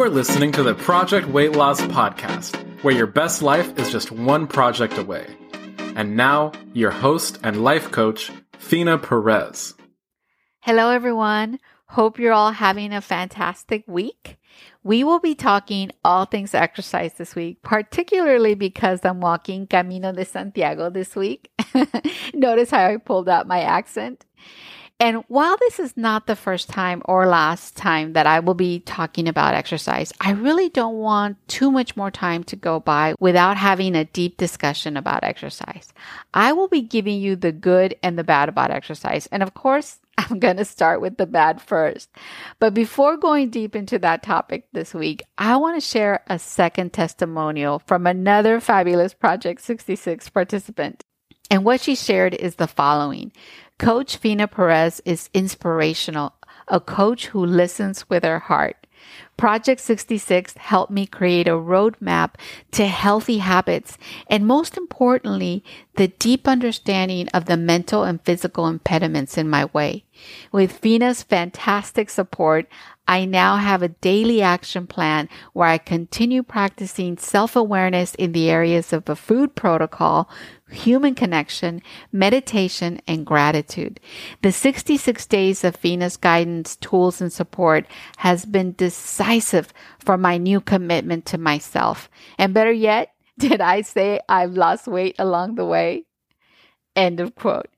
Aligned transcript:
You 0.00 0.06
are 0.06 0.08
listening 0.08 0.50
to 0.52 0.62
the 0.62 0.74
Project 0.74 1.28
Weight 1.28 1.52
Loss 1.52 1.82
Podcast, 1.82 2.56
where 2.82 2.94
your 2.94 3.06
best 3.06 3.42
life 3.42 3.78
is 3.78 3.92
just 3.92 4.10
one 4.10 4.46
project 4.46 4.96
away. 4.96 5.26
And 5.94 6.16
now, 6.16 6.52
your 6.72 6.90
host 6.90 7.38
and 7.42 7.62
life 7.62 7.90
coach, 7.90 8.32
Fina 8.56 8.96
Perez. 8.96 9.74
Hello, 10.60 10.88
everyone. 10.88 11.58
Hope 11.84 12.18
you're 12.18 12.32
all 12.32 12.52
having 12.52 12.94
a 12.94 13.02
fantastic 13.02 13.84
week. 13.86 14.38
We 14.82 15.04
will 15.04 15.20
be 15.20 15.34
talking 15.34 15.90
all 16.02 16.24
things 16.24 16.54
exercise 16.54 17.12
this 17.18 17.34
week, 17.34 17.60
particularly 17.60 18.54
because 18.54 19.04
I'm 19.04 19.20
walking 19.20 19.66
Camino 19.66 20.12
de 20.12 20.24
Santiago 20.24 20.88
this 20.88 21.14
week. 21.14 21.50
Notice 22.32 22.70
how 22.70 22.86
I 22.86 22.96
pulled 22.96 23.28
out 23.28 23.46
my 23.46 23.60
accent. 23.60 24.24
And 25.00 25.24
while 25.28 25.56
this 25.56 25.78
is 25.78 25.96
not 25.96 26.26
the 26.26 26.36
first 26.36 26.68
time 26.68 27.00
or 27.06 27.26
last 27.26 27.74
time 27.74 28.12
that 28.12 28.26
I 28.26 28.40
will 28.40 28.52
be 28.52 28.80
talking 28.80 29.28
about 29.28 29.54
exercise, 29.54 30.12
I 30.20 30.32
really 30.32 30.68
don't 30.68 30.98
want 30.98 31.38
too 31.48 31.70
much 31.70 31.96
more 31.96 32.10
time 32.10 32.44
to 32.44 32.56
go 32.56 32.80
by 32.80 33.14
without 33.18 33.56
having 33.56 33.96
a 33.96 34.04
deep 34.04 34.36
discussion 34.36 34.98
about 34.98 35.24
exercise. 35.24 35.94
I 36.34 36.52
will 36.52 36.68
be 36.68 36.82
giving 36.82 37.18
you 37.18 37.34
the 37.34 37.50
good 37.50 37.96
and 38.02 38.18
the 38.18 38.24
bad 38.24 38.50
about 38.50 38.70
exercise. 38.70 39.26
And 39.32 39.42
of 39.42 39.54
course, 39.54 40.00
I'm 40.18 40.38
going 40.38 40.58
to 40.58 40.66
start 40.66 41.00
with 41.00 41.16
the 41.16 41.26
bad 41.26 41.62
first. 41.62 42.10
But 42.58 42.74
before 42.74 43.16
going 43.16 43.48
deep 43.48 43.74
into 43.74 43.98
that 44.00 44.22
topic 44.22 44.66
this 44.72 44.92
week, 44.92 45.22
I 45.38 45.56
want 45.56 45.80
to 45.80 45.88
share 45.88 46.22
a 46.26 46.38
second 46.38 46.92
testimonial 46.92 47.78
from 47.86 48.06
another 48.06 48.60
fabulous 48.60 49.14
Project 49.14 49.62
66 49.62 50.28
participant. 50.28 51.04
And 51.50 51.64
what 51.64 51.80
she 51.80 51.94
shared 51.96 52.34
is 52.34 52.56
the 52.56 52.68
following 52.68 53.32
Coach 53.80 54.18
Fina 54.18 54.46
Perez 54.46 55.00
is 55.06 55.30
inspirational, 55.32 56.34
a 56.68 56.80
coach 56.80 57.28
who 57.28 57.42
listens 57.42 58.10
with 58.10 58.24
her 58.24 58.38
heart. 58.38 58.76
Project 59.38 59.80
66 59.80 60.52
helped 60.58 60.92
me 60.92 61.06
create 61.06 61.48
a 61.48 61.52
roadmap 61.52 62.34
to 62.72 62.86
healthy 62.86 63.38
habits 63.38 63.96
and 64.26 64.46
most 64.46 64.76
importantly, 64.76 65.64
the 65.96 66.08
deep 66.08 66.46
understanding 66.46 67.26
of 67.28 67.46
the 67.46 67.56
mental 67.56 68.04
and 68.04 68.20
physical 68.20 68.66
impediments 68.66 69.38
in 69.38 69.48
my 69.48 69.64
way. 69.72 70.04
With 70.52 70.72
Fina's 70.72 71.22
fantastic 71.22 72.10
support, 72.10 72.68
I 73.10 73.24
now 73.24 73.56
have 73.56 73.82
a 73.82 73.88
daily 73.88 74.40
action 74.40 74.86
plan 74.86 75.28
where 75.52 75.66
I 75.66 75.78
continue 75.78 76.44
practicing 76.44 77.18
self 77.18 77.56
awareness 77.56 78.14
in 78.14 78.30
the 78.30 78.48
areas 78.48 78.92
of 78.92 79.08
a 79.08 79.16
food 79.16 79.56
protocol, 79.56 80.30
human 80.70 81.16
connection, 81.16 81.82
meditation, 82.12 83.00
and 83.08 83.26
gratitude. 83.26 83.98
The 84.42 84.52
66 84.52 85.26
days 85.26 85.64
of 85.64 85.74
Fina's 85.74 86.16
guidance, 86.16 86.76
tools, 86.76 87.20
and 87.20 87.32
support 87.32 87.84
has 88.18 88.44
been 88.44 88.74
decisive 88.74 89.74
for 89.98 90.16
my 90.16 90.38
new 90.38 90.60
commitment 90.60 91.26
to 91.26 91.36
myself. 91.36 92.08
And 92.38 92.54
better 92.54 92.70
yet, 92.70 93.12
did 93.38 93.60
I 93.60 93.80
say 93.80 94.20
I've 94.28 94.52
lost 94.52 94.86
weight 94.86 95.16
along 95.18 95.56
the 95.56 95.66
way? 95.66 96.04
End 96.94 97.18
of 97.18 97.34
quote. 97.34 97.70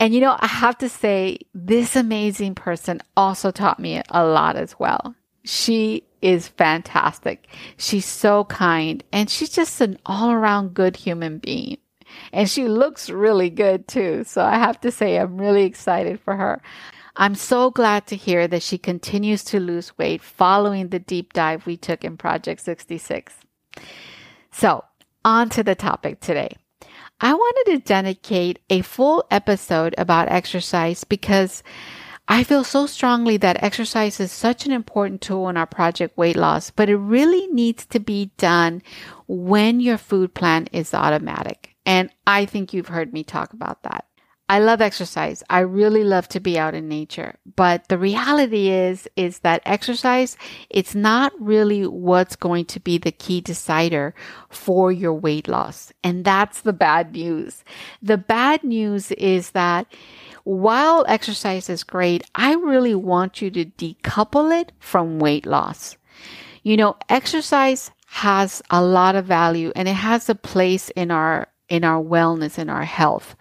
And 0.00 0.12
you 0.12 0.20
know, 0.20 0.36
I 0.38 0.46
have 0.46 0.78
to 0.78 0.88
say, 0.88 1.38
this 1.54 1.96
amazing 1.96 2.54
person 2.54 3.00
also 3.16 3.50
taught 3.50 3.78
me 3.78 4.02
a 4.08 4.24
lot 4.24 4.56
as 4.56 4.78
well. 4.78 5.14
She 5.44 6.04
is 6.20 6.48
fantastic. 6.48 7.46
She's 7.76 8.06
so 8.06 8.44
kind 8.44 9.04
and 9.12 9.28
she's 9.30 9.50
just 9.50 9.80
an 9.80 9.98
all 10.06 10.30
around 10.30 10.74
good 10.74 10.96
human 10.96 11.38
being. 11.38 11.78
And 12.32 12.48
she 12.48 12.64
looks 12.64 13.10
really 13.10 13.50
good 13.50 13.86
too. 13.86 14.24
So 14.24 14.42
I 14.42 14.58
have 14.58 14.80
to 14.82 14.90
say, 14.90 15.18
I'm 15.18 15.38
really 15.38 15.64
excited 15.64 16.20
for 16.20 16.36
her. 16.36 16.62
I'm 17.16 17.34
so 17.34 17.70
glad 17.70 18.06
to 18.08 18.16
hear 18.16 18.48
that 18.48 18.62
she 18.62 18.76
continues 18.78 19.44
to 19.44 19.60
lose 19.60 19.96
weight 19.96 20.20
following 20.20 20.88
the 20.88 20.98
deep 20.98 21.32
dive 21.32 21.66
we 21.66 21.76
took 21.76 22.04
in 22.04 22.16
Project 22.16 22.60
66. 22.62 23.34
So, 24.50 24.84
on 25.24 25.48
to 25.50 25.62
the 25.62 25.74
topic 25.74 26.20
today. 26.20 26.56
I 27.24 27.32
wanted 27.32 27.72
to 27.72 27.78
dedicate 27.78 28.58
a 28.68 28.82
full 28.82 29.24
episode 29.30 29.94
about 29.96 30.28
exercise 30.28 31.04
because 31.04 31.62
I 32.28 32.44
feel 32.44 32.64
so 32.64 32.84
strongly 32.84 33.38
that 33.38 33.62
exercise 33.62 34.20
is 34.20 34.30
such 34.30 34.66
an 34.66 34.72
important 34.72 35.22
tool 35.22 35.48
in 35.48 35.56
our 35.56 35.64
project 35.64 36.18
weight 36.18 36.36
loss, 36.36 36.68
but 36.68 36.90
it 36.90 36.98
really 36.98 37.46
needs 37.46 37.86
to 37.86 37.98
be 37.98 38.30
done 38.36 38.82
when 39.26 39.80
your 39.80 39.96
food 39.96 40.34
plan 40.34 40.68
is 40.70 40.92
automatic. 40.92 41.74
And 41.86 42.10
I 42.26 42.44
think 42.44 42.74
you've 42.74 42.88
heard 42.88 43.14
me 43.14 43.24
talk 43.24 43.54
about 43.54 43.82
that. 43.84 44.04
I 44.46 44.58
love 44.58 44.82
exercise. 44.82 45.42
I 45.48 45.60
really 45.60 46.04
love 46.04 46.28
to 46.28 46.40
be 46.40 46.58
out 46.58 46.74
in 46.74 46.86
nature. 46.86 47.36
But 47.56 47.88
the 47.88 47.96
reality 47.96 48.68
is, 48.68 49.08
is 49.16 49.38
that 49.38 49.62
exercise, 49.64 50.36
it's 50.68 50.94
not 50.94 51.32
really 51.40 51.86
what's 51.86 52.36
going 52.36 52.66
to 52.66 52.80
be 52.80 52.98
the 52.98 53.12
key 53.12 53.40
decider 53.40 54.14
for 54.50 54.92
your 54.92 55.14
weight 55.14 55.48
loss. 55.48 55.92
And 56.02 56.26
that's 56.26 56.60
the 56.60 56.74
bad 56.74 57.12
news. 57.12 57.64
The 58.02 58.18
bad 58.18 58.62
news 58.62 59.12
is 59.12 59.52
that 59.52 59.86
while 60.44 61.06
exercise 61.08 61.70
is 61.70 61.82
great, 61.82 62.22
I 62.34 62.54
really 62.54 62.94
want 62.94 63.40
you 63.40 63.50
to 63.50 63.64
decouple 63.64 64.60
it 64.60 64.72
from 64.78 65.18
weight 65.18 65.46
loss. 65.46 65.96
You 66.62 66.76
know, 66.76 66.96
exercise 67.08 67.90
has 68.06 68.62
a 68.68 68.82
lot 68.82 69.16
of 69.16 69.24
value 69.24 69.72
and 69.74 69.88
it 69.88 69.94
has 69.94 70.28
a 70.28 70.34
place 70.34 70.90
in 70.90 71.10
our 71.10 71.48
in 71.68 71.84
our 71.84 72.02
wellness 72.02 72.58
and 72.58 72.70
our 72.70 72.84
health 72.84 73.36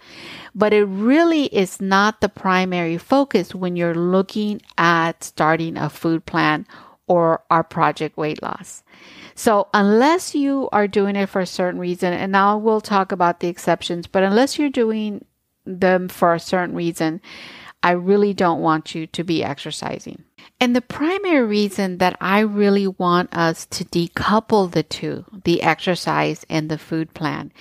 but 0.55 0.73
it 0.73 0.83
really 0.83 1.45
is 1.45 1.81
not 1.81 2.21
the 2.21 2.29
primary 2.29 2.97
focus 2.97 3.55
when 3.55 3.75
you're 3.75 3.95
looking 3.95 4.61
at 4.77 5.23
starting 5.23 5.77
a 5.77 5.89
food 5.89 6.25
plan 6.25 6.65
or 7.07 7.43
our 7.49 7.63
project 7.63 8.17
weight 8.17 8.41
loss. 8.41 8.83
So 9.35 9.67
unless 9.73 10.35
you 10.35 10.69
are 10.71 10.87
doing 10.87 11.15
it 11.15 11.27
for 11.27 11.41
a 11.41 11.45
certain 11.47 11.79
reason, 11.79 12.13
and 12.13 12.31
now 12.31 12.57
we'll 12.57 12.81
talk 12.81 13.11
about 13.11 13.39
the 13.39 13.47
exceptions, 13.47 14.05
but 14.05 14.23
unless 14.23 14.59
you're 14.59 14.69
doing 14.69 15.25
them 15.65 16.07
for 16.07 16.33
a 16.33 16.39
certain 16.39 16.75
reason, 16.75 17.19
I 17.83 17.91
really 17.91 18.33
don't 18.33 18.61
want 18.61 18.95
you 18.95 19.05
to 19.07 19.23
be 19.23 19.43
exercising. 19.43 20.23
And 20.59 20.73
the 20.73 20.81
primary 20.81 21.45
reason 21.45 21.97
that 21.97 22.15
I 22.21 22.39
really 22.39 22.87
want 22.87 23.35
us 23.35 23.65
to 23.67 23.83
decouple 23.83 24.71
the 24.71 24.83
two, 24.83 25.25
the 25.43 25.61
exercise 25.61 26.45
and 26.49 26.69
the 26.69 26.77
food 26.77 27.13
plan, 27.13 27.51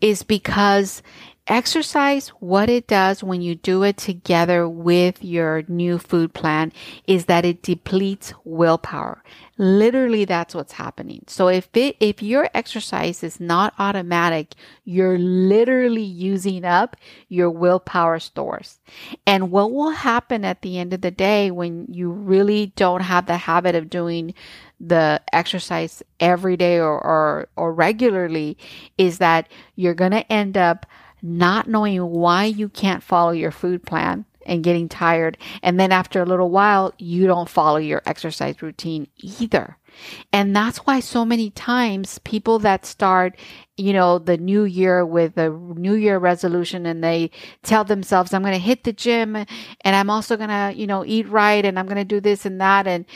is 0.00 0.22
because 0.22 1.02
Exercise, 1.46 2.28
what 2.40 2.70
it 2.70 2.86
does 2.86 3.22
when 3.22 3.42
you 3.42 3.54
do 3.54 3.82
it 3.82 3.98
together 3.98 4.66
with 4.66 5.22
your 5.22 5.62
new 5.68 5.98
food 5.98 6.32
plan 6.32 6.72
is 7.06 7.26
that 7.26 7.44
it 7.44 7.60
depletes 7.60 8.32
willpower. 8.44 9.22
Literally, 9.58 10.24
that's 10.24 10.54
what's 10.54 10.72
happening. 10.72 11.22
So 11.26 11.48
if 11.48 11.68
it, 11.74 11.96
if 12.00 12.22
your 12.22 12.48
exercise 12.54 13.22
is 13.22 13.40
not 13.40 13.74
automatic, 13.78 14.54
you're 14.86 15.18
literally 15.18 16.02
using 16.02 16.64
up 16.64 16.96
your 17.28 17.50
willpower 17.50 18.20
stores. 18.20 18.80
And 19.26 19.50
what 19.50 19.70
will 19.70 19.90
happen 19.90 20.46
at 20.46 20.62
the 20.62 20.78
end 20.78 20.94
of 20.94 21.02
the 21.02 21.10
day 21.10 21.50
when 21.50 21.86
you 21.90 22.10
really 22.10 22.72
don't 22.74 23.02
have 23.02 23.26
the 23.26 23.36
habit 23.36 23.74
of 23.74 23.90
doing 23.90 24.32
the 24.80 25.20
exercise 25.30 26.02
every 26.18 26.56
day 26.56 26.78
or, 26.78 26.98
or, 26.98 27.48
or 27.54 27.74
regularly 27.74 28.56
is 28.96 29.18
that 29.18 29.48
you're 29.76 29.94
going 29.94 30.12
to 30.12 30.32
end 30.32 30.56
up 30.56 30.86
not 31.24 31.66
knowing 31.66 32.02
why 32.02 32.44
you 32.44 32.68
can't 32.68 33.02
follow 33.02 33.30
your 33.30 33.50
food 33.50 33.82
plan 33.82 34.26
and 34.44 34.62
getting 34.62 34.90
tired. 34.90 35.38
And 35.62 35.80
then 35.80 35.90
after 35.90 36.20
a 36.20 36.26
little 36.26 36.50
while, 36.50 36.92
you 36.98 37.26
don't 37.26 37.48
follow 37.48 37.78
your 37.78 38.02
exercise 38.04 38.60
routine 38.60 39.08
either. 39.16 39.78
And 40.34 40.54
that's 40.54 40.78
why 40.78 41.00
so 41.00 41.24
many 41.24 41.50
times 41.50 42.18
people 42.20 42.58
that 42.58 42.84
start, 42.84 43.38
you 43.78 43.94
know, 43.94 44.18
the 44.18 44.36
new 44.36 44.64
year 44.64 45.06
with 45.06 45.38
a 45.38 45.48
new 45.48 45.94
year 45.94 46.18
resolution 46.18 46.84
and 46.84 47.02
they 47.02 47.30
tell 47.62 47.84
themselves, 47.84 48.34
I'm 48.34 48.42
going 48.42 48.52
to 48.52 48.58
hit 48.58 48.84
the 48.84 48.92
gym 48.92 49.34
and 49.34 49.46
I'm 49.82 50.10
also 50.10 50.36
going 50.36 50.50
to, 50.50 50.74
you 50.76 50.86
know, 50.86 51.06
eat 51.06 51.28
right 51.28 51.64
and 51.64 51.78
I'm 51.78 51.86
going 51.86 51.96
to 51.96 52.04
do 52.04 52.20
this 52.20 52.44
and 52.44 52.60
that 52.60 52.86
and, 52.86 53.06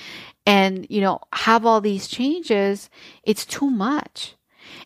and, 0.47 0.87
you 0.89 1.03
know, 1.03 1.21
have 1.35 1.67
all 1.67 1.83
these 1.83 2.09
changes. 2.09 2.89
It's 3.23 3.45
too 3.45 3.69
much. 3.69 4.37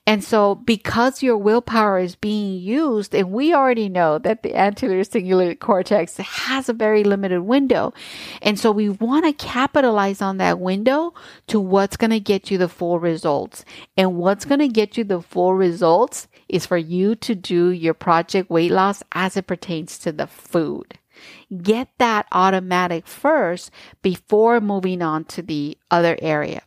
And 0.06 0.24
so 0.24 0.56
because 0.56 1.22
your 1.22 1.36
willpower 1.36 1.98
is 1.98 2.16
being 2.16 2.60
used, 2.60 3.14
and 3.14 3.30
we 3.30 3.54
already 3.54 3.88
know 3.88 4.18
that 4.18 4.42
the 4.42 4.56
anterior 4.56 5.04
cingulate 5.04 5.60
cortex 5.60 6.16
has 6.16 6.68
a 6.68 6.72
very 6.72 7.04
limited 7.04 7.42
window. 7.42 7.92
And 8.40 8.58
so 8.58 8.72
we 8.72 8.88
want 8.88 9.24
to 9.26 9.32
capitalize 9.32 10.20
on 10.20 10.38
that 10.38 10.58
window 10.58 11.14
to 11.48 11.60
what's 11.60 11.96
going 11.96 12.10
to 12.10 12.20
get 12.20 12.50
you 12.50 12.58
the 12.58 12.68
full 12.68 12.98
results. 12.98 13.64
And 13.96 14.16
what's 14.16 14.44
going 14.44 14.60
to 14.60 14.68
get 14.68 14.96
you 14.96 15.04
the 15.04 15.22
full 15.22 15.54
results 15.54 16.26
is 16.48 16.66
for 16.66 16.78
you 16.78 17.14
to 17.16 17.34
do 17.34 17.68
your 17.70 17.94
project 17.94 18.50
weight 18.50 18.72
loss 18.72 19.02
as 19.12 19.36
it 19.36 19.46
pertains 19.46 19.98
to 19.98 20.12
the 20.12 20.26
food 20.26 20.98
get 21.62 21.88
that 21.98 22.26
automatic 22.32 23.06
first 23.06 23.70
before 24.00 24.60
moving 24.60 25.02
on 25.02 25.24
to 25.24 25.42
the 25.42 25.76
other 25.90 26.16
area. 26.20 26.62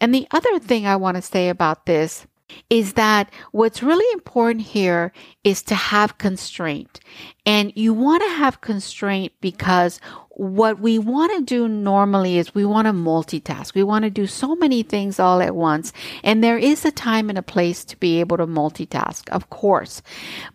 And 0.00 0.14
the 0.14 0.26
other 0.30 0.58
thing 0.58 0.86
I 0.86 0.96
want 0.96 1.16
to 1.16 1.22
say 1.22 1.48
about 1.48 1.86
this 1.86 2.26
is 2.70 2.94
that 2.94 3.30
what's 3.52 3.82
really 3.82 4.10
important 4.12 4.64
here 4.66 5.12
is 5.44 5.62
to 5.64 5.74
have 5.74 6.18
constraint. 6.18 7.00
And 7.44 7.72
you 7.74 7.92
want 7.92 8.22
to 8.22 8.28
have 8.28 8.60
constraint 8.60 9.32
because 9.40 10.00
what 10.30 10.80
we 10.80 10.98
want 10.98 11.32
to 11.36 11.44
do 11.44 11.68
normally 11.68 12.38
is 12.38 12.54
we 12.54 12.64
want 12.64 12.86
to 12.86 12.92
multitask. 12.92 13.74
We 13.74 13.82
want 13.82 14.04
to 14.04 14.10
do 14.10 14.26
so 14.26 14.54
many 14.54 14.82
things 14.82 15.20
all 15.20 15.42
at 15.42 15.54
once. 15.54 15.92
And 16.22 16.42
there 16.42 16.56
is 16.56 16.84
a 16.84 16.90
time 16.90 17.28
and 17.28 17.38
a 17.38 17.42
place 17.42 17.84
to 17.86 17.96
be 17.98 18.20
able 18.20 18.36
to 18.38 18.46
multitask, 18.46 19.28
of 19.30 19.50
course. 19.50 20.02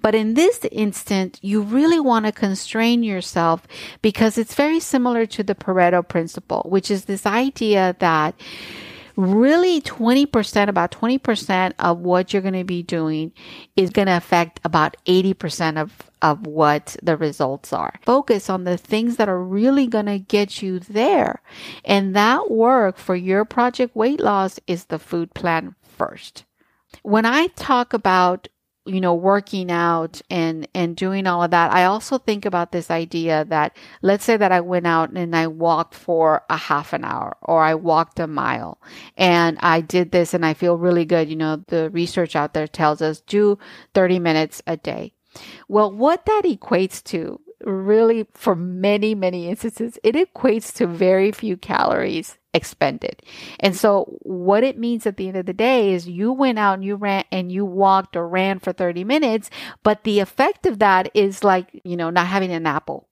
But 0.02 0.16
in 0.16 0.34
this 0.34 0.66
instant, 0.72 1.40
you 1.42 1.62
really 1.62 2.00
want 2.00 2.26
to 2.26 2.32
constrain 2.32 3.04
yourself 3.04 3.68
because 4.02 4.38
it's 4.38 4.56
very 4.56 4.80
similar 4.80 5.26
to 5.28 5.44
the 5.44 5.56
Pareto 5.56 6.08
principle, 6.08 6.66
which 6.68 6.90
is 6.90 7.06
this 7.06 7.26
idea 7.26 7.96
that 8.00 8.34
really 9.18 9.82
20%, 9.82 10.70
about 10.70 10.92
20% 10.92 11.74
of 11.80 12.00
what 12.00 12.32
you're 12.32 12.42
going 12.42 12.54
to 12.54 12.64
be 12.64 12.84
doing 12.84 13.34
is 13.76 13.90
going 13.90 14.06
to 14.06 14.16
affect 14.16 14.62
about 14.64 14.96
80% 15.06 15.78
of, 15.78 15.92
of 16.22 16.46
what 16.46 16.96
the 17.02 17.18
results 17.18 17.74
are. 17.74 18.00
Focus 18.04 18.50
on 18.50 18.64
the 18.64 18.78
things 18.78 19.18
that 19.18 19.28
are 19.28 19.44
really 19.44 19.88
going 19.88 20.06
to 20.06 20.20
get 20.20 20.62
you 20.62 20.80
there. 20.80 21.42
And 21.84 22.16
that 22.16 22.52
work 22.52 22.98
for 22.98 23.16
your 23.16 23.44
project 23.44 23.96
weight 23.96 24.20
loss 24.20 24.60
is 24.68 24.86
the 24.86 25.00
food 25.00 25.34
plan 25.34 25.76
first. 25.82 26.46
When 27.02 27.26
I 27.26 27.48
talk 27.48 27.94
about 27.94 28.48
you 28.88 29.02
know, 29.02 29.14
working 29.14 29.72
out 29.72 30.22
and, 30.30 30.68
and 30.74 30.96
doing 30.96 31.28
all 31.28 31.44
of 31.44 31.52
that, 31.52 31.72
I 31.72 31.86
also 31.86 32.18
think 32.18 32.46
about 32.46 32.72
this 32.72 32.90
idea 32.90 33.46
that 33.46 33.76
let's 34.02 34.24
say 34.24 34.38
that 34.38 34.52
I 34.52 34.62
went 34.62 34.88
out 34.88 35.12
and 35.12 35.36
I 35.36 35.48
walked 35.48 35.94
for 35.94 36.44
a 36.50 36.58
half 36.58 36.94
an 36.94 37.04
hour 37.04 37.38
or 37.42 37.62
I 37.62 37.76
walked 37.76 38.20
a 38.20 38.28
mile 38.28 38.80
and 39.18 39.58
I 39.62 39.82
did 39.82 40.12
this 40.12 40.34
and 40.34 40.46
I 40.46 40.54
feel 40.54 40.78
really 40.78 41.06
good. 41.06 41.30
You 41.30 41.36
know, 41.36 41.64
the 41.68 41.90
research 41.90 42.36
out 42.36 42.54
there 42.54 42.68
tells 42.68 43.02
us 43.02 43.22
do 43.22 43.58
30 43.94 44.20
minutes 44.20 44.62
a 44.68 44.78
day. 44.78 45.14
Well, 45.68 45.92
what 45.92 46.26
that 46.26 46.44
equates 46.46 47.04
to 47.06 47.40
really 47.64 48.28
for 48.34 48.56
many, 48.56 49.16
many 49.16 49.50
instances, 49.50 49.98
it 50.04 50.16
equates 50.16 50.74
to 50.76 50.88
very 50.88 51.32
few 51.32 51.58
calories 51.58 52.38
expended. 52.58 53.22
And 53.62 53.76
so 53.76 54.18
what 54.24 54.64
it 54.64 54.78
means 54.78 55.08
at 55.08 55.16
the 55.16 55.30
end 55.30 55.38
of 55.38 55.46
the 55.46 55.54
day 55.54 55.94
is 55.94 56.10
you 56.10 56.34
went 56.34 56.60
out 56.60 56.74
and 56.74 56.84
you 56.84 56.96
ran 56.96 57.24
and 57.32 57.52
you 57.52 57.64
walked 57.64 58.18
or 58.18 58.28
ran 58.28 58.60
for 58.60 58.74
30 58.74 59.06
minutes, 59.06 59.50
but 59.84 60.04
the 60.04 60.20
effect 60.20 60.66
of 60.66 60.80
that 60.80 61.10
is 61.14 61.44
like, 61.44 61.70
you 61.86 61.96
know, 61.96 62.10
not 62.10 62.28
having 62.28 62.52
an 62.52 62.68
apple. 62.68 63.08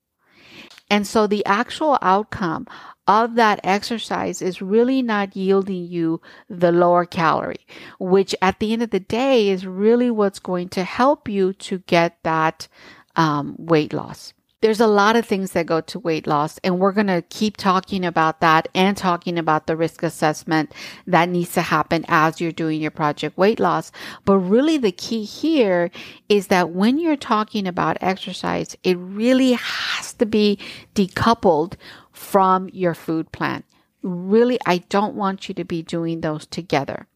And 0.89 1.07
so 1.07 1.25
the 1.25 1.45
actual 1.45 1.97
outcome 2.01 2.67
of 3.07 3.35
that 3.35 3.59
exercise 3.63 4.41
is 4.41 4.61
really 4.61 5.01
not 5.01 5.35
yielding 5.35 5.85
you 5.85 6.21
the 6.49 6.71
lower 6.71 7.05
calorie, 7.05 7.65
which 7.99 8.35
at 8.41 8.59
the 8.59 8.73
end 8.73 8.83
of 8.83 8.91
the 8.91 8.99
day 8.99 9.49
is 9.49 9.65
really 9.65 10.11
what's 10.11 10.39
going 10.39 10.69
to 10.69 10.83
help 10.83 11.27
you 11.27 11.53
to 11.53 11.79
get 11.79 12.17
that 12.23 12.67
um, 13.15 13.55
weight 13.57 13.93
loss 13.93 14.34
there's 14.61 14.79
a 14.79 14.87
lot 14.87 15.15
of 15.15 15.25
things 15.25 15.51
that 15.51 15.65
go 15.65 15.81
to 15.81 15.99
weight 15.99 16.25
loss, 16.25 16.57
and 16.63 16.79
we're 16.79 16.91
going 16.91 17.07
to 17.07 17.23
keep 17.29 17.57
talking 17.57 18.05
about 18.05 18.39
that 18.41 18.67
and 18.73 18.97
talking 18.97 19.37
about 19.37 19.67
the 19.67 19.75
risk 19.75 20.01
assessment 20.01 20.73
that 21.05 21.29
needs 21.29 21.53
to 21.53 21.61
happen 21.61 22.05
as 22.07 22.41
you're 22.41 22.51
doing 22.51 22.81
your 22.81 22.91
project 22.91 23.37
weight 23.37 23.59
loss. 23.59 23.91
But 24.23 24.37
really, 24.37 24.77
the 24.77 24.91
key 24.91 25.23
here 25.23 25.91
is 26.29 26.47
that 26.47 26.71
when 26.71 26.97
you're 26.97 27.15
talking 27.15 27.67
about 27.67 27.97
exercise, 28.01 28.75
it 28.83 28.97
really 28.97 29.53
has 29.53 30.13
to 30.13 30.25
be 30.25 30.57
decoupled 30.95 31.75
from 32.11 32.69
your 32.71 32.93
food 32.93 33.31
plan 33.31 33.63
really, 34.05 34.59
I 34.65 34.77
don't 34.89 35.15
want 35.15 35.49
you 35.49 35.55
to 35.55 35.65
be 35.65 35.81
doing 35.81 36.21
those 36.21 36.45
together. 36.45 37.07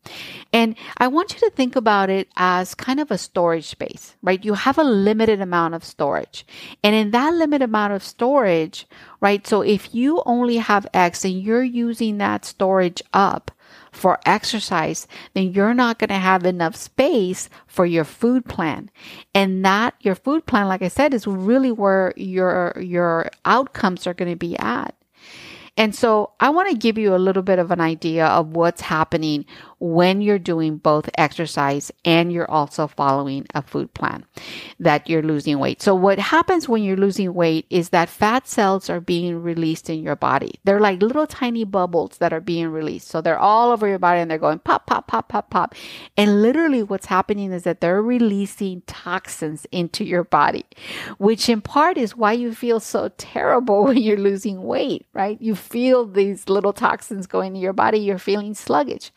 And 0.52 0.76
I 0.98 1.08
want 1.08 1.34
you 1.34 1.40
to 1.42 1.56
think 1.56 1.76
about 1.76 2.10
it 2.10 2.28
as 2.36 2.74
kind 2.74 3.00
of 3.00 3.12
a 3.12 3.18
storage 3.18 3.68
space, 3.68 4.16
right? 4.24 4.44
You 4.44 4.56
have 4.56 4.78
a 4.78 4.84
limited 4.84 5.40
amount 5.40 5.76
of 5.76 5.86
storage. 5.86 6.46
And 6.84 6.96
in 6.96 7.12
that 7.12 7.34
limited 7.36 7.66
amount 7.66 7.94
of 7.94 8.04
storage, 8.04 8.88
right? 9.22 9.46
So 9.46 9.62
if 9.62 9.94
you 9.94 10.24
only 10.26 10.58
have 10.58 10.88
X 10.94 11.24
and 11.24 11.42
you're 11.42 11.64
using 11.64 12.18
that 12.18 12.44
storage 12.44 13.04
up, 13.14 13.52
for 13.92 14.20
exercise, 14.26 15.08
then 15.34 15.52
you're 15.52 15.74
not 15.74 15.98
going 15.98 16.10
to 16.10 16.16
have 16.16 16.46
enough 16.46 16.76
space 16.76 17.50
for 17.66 17.86
your 17.86 18.04
food 18.04 18.46
plan. 18.46 18.90
And 19.34 19.66
that 19.66 19.96
your 20.00 20.16
food 20.16 20.46
plan, 20.46 20.68
like 20.68 20.82
I 20.82 20.88
said, 20.90 21.14
is 21.14 21.26
really 21.26 21.72
where 21.72 22.14
your, 22.16 22.76
your 22.80 23.30
outcomes 23.46 24.06
are 24.06 24.14
going 24.14 24.32
to 24.32 24.38
be 24.38 24.58
at. 24.60 24.96
And 25.80 25.96
so 25.96 26.32
I 26.42 26.50
want 26.50 26.70
to 26.70 26.76
give 26.78 26.98
you 26.98 27.16
a 27.16 27.18
little 27.18 27.42
bit 27.42 27.58
of 27.58 27.72
an 27.72 27.80
idea 27.80 28.26
of 28.28 28.50
what's 28.50 28.82
happening 28.82 29.46
when 29.80 30.22
you're 30.22 30.38
doing 30.38 30.76
both 30.76 31.10
exercise 31.18 31.90
and 32.04 32.34
you're 32.34 32.50
also 32.52 32.86
following 32.86 33.48
a 33.56 33.62
food 33.62 33.94
plan 33.94 34.26
that 34.80 35.10
you're 35.10 35.24
losing 35.24 35.58
weight. 35.58 35.82
So 35.82 35.96
what 35.96 36.20
happens 36.20 36.68
when 36.68 36.84
you're 36.84 36.98
losing 36.98 37.34
weight 37.34 37.66
is 37.70 37.90
that 37.90 38.10
fat 38.10 38.46
cells 38.46 38.90
are 38.90 39.00
being 39.00 39.42
released 39.42 39.90
in 39.90 40.04
your 40.04 40.18
body. 40.18 40.56
They're 40.66 40.82
like 40.82 41.02
little 41.02 41.26
tiny 41.26 41.64
bubbles 41.64 42.18
that 42.18 42.34
are 42.34 42.42
being 42.42 42.68
released. 42.68 43.08
So 43.08 43.22
they're 43.22 43.40
all 43.40 43.72
over 43.72 43.88
your 43.88 44.00
body 44.00 44.20
and 44.20 44.30
they're 44.30 44.38
going 44.38 44.60
pop, 44.60 44.86
pop, 44.86 45.08
pop, 45.08 45.30
pop, 45.30 45.50
pop. 45.50 45.76
And 46.18 46.42
literally 46.42 46.84
what's 46.84 47.06
happening 47.06 47.54
is 47.54 47.64
that 47.64 47.80
they're 47.80 48.02
releasing 48.02 48.82
toxins 48.82 49.66
into 49.72 50.04
your 50.04 50.26
body, 50.26 50.66
which 51.20 51.48
in 51.48 51.62
part 51.62 51.98
is 51.98 52.18
why 52.18 52.34
you 52.34 52.54
feel 52.54 52.82
so 52.82 53.10
terrible 53.18 53.84
when 53.86 53.98
you're 53.98 54.18
losing 54.18 54.64
weight, 54.64 55.06
right? 55.14 55.42
You 55.42 55.56
feel 55.70 56.06
these 56.06 56.50
little 56.50 56.74
toxins 56.74 57.28
going 57.28 57.54
to 57.54 57.60
your 57.60 57.74
body. 57.74 58.00
You're 58.00 58.18
feeling 58.18 58.54
sluggish. 58.54 59.12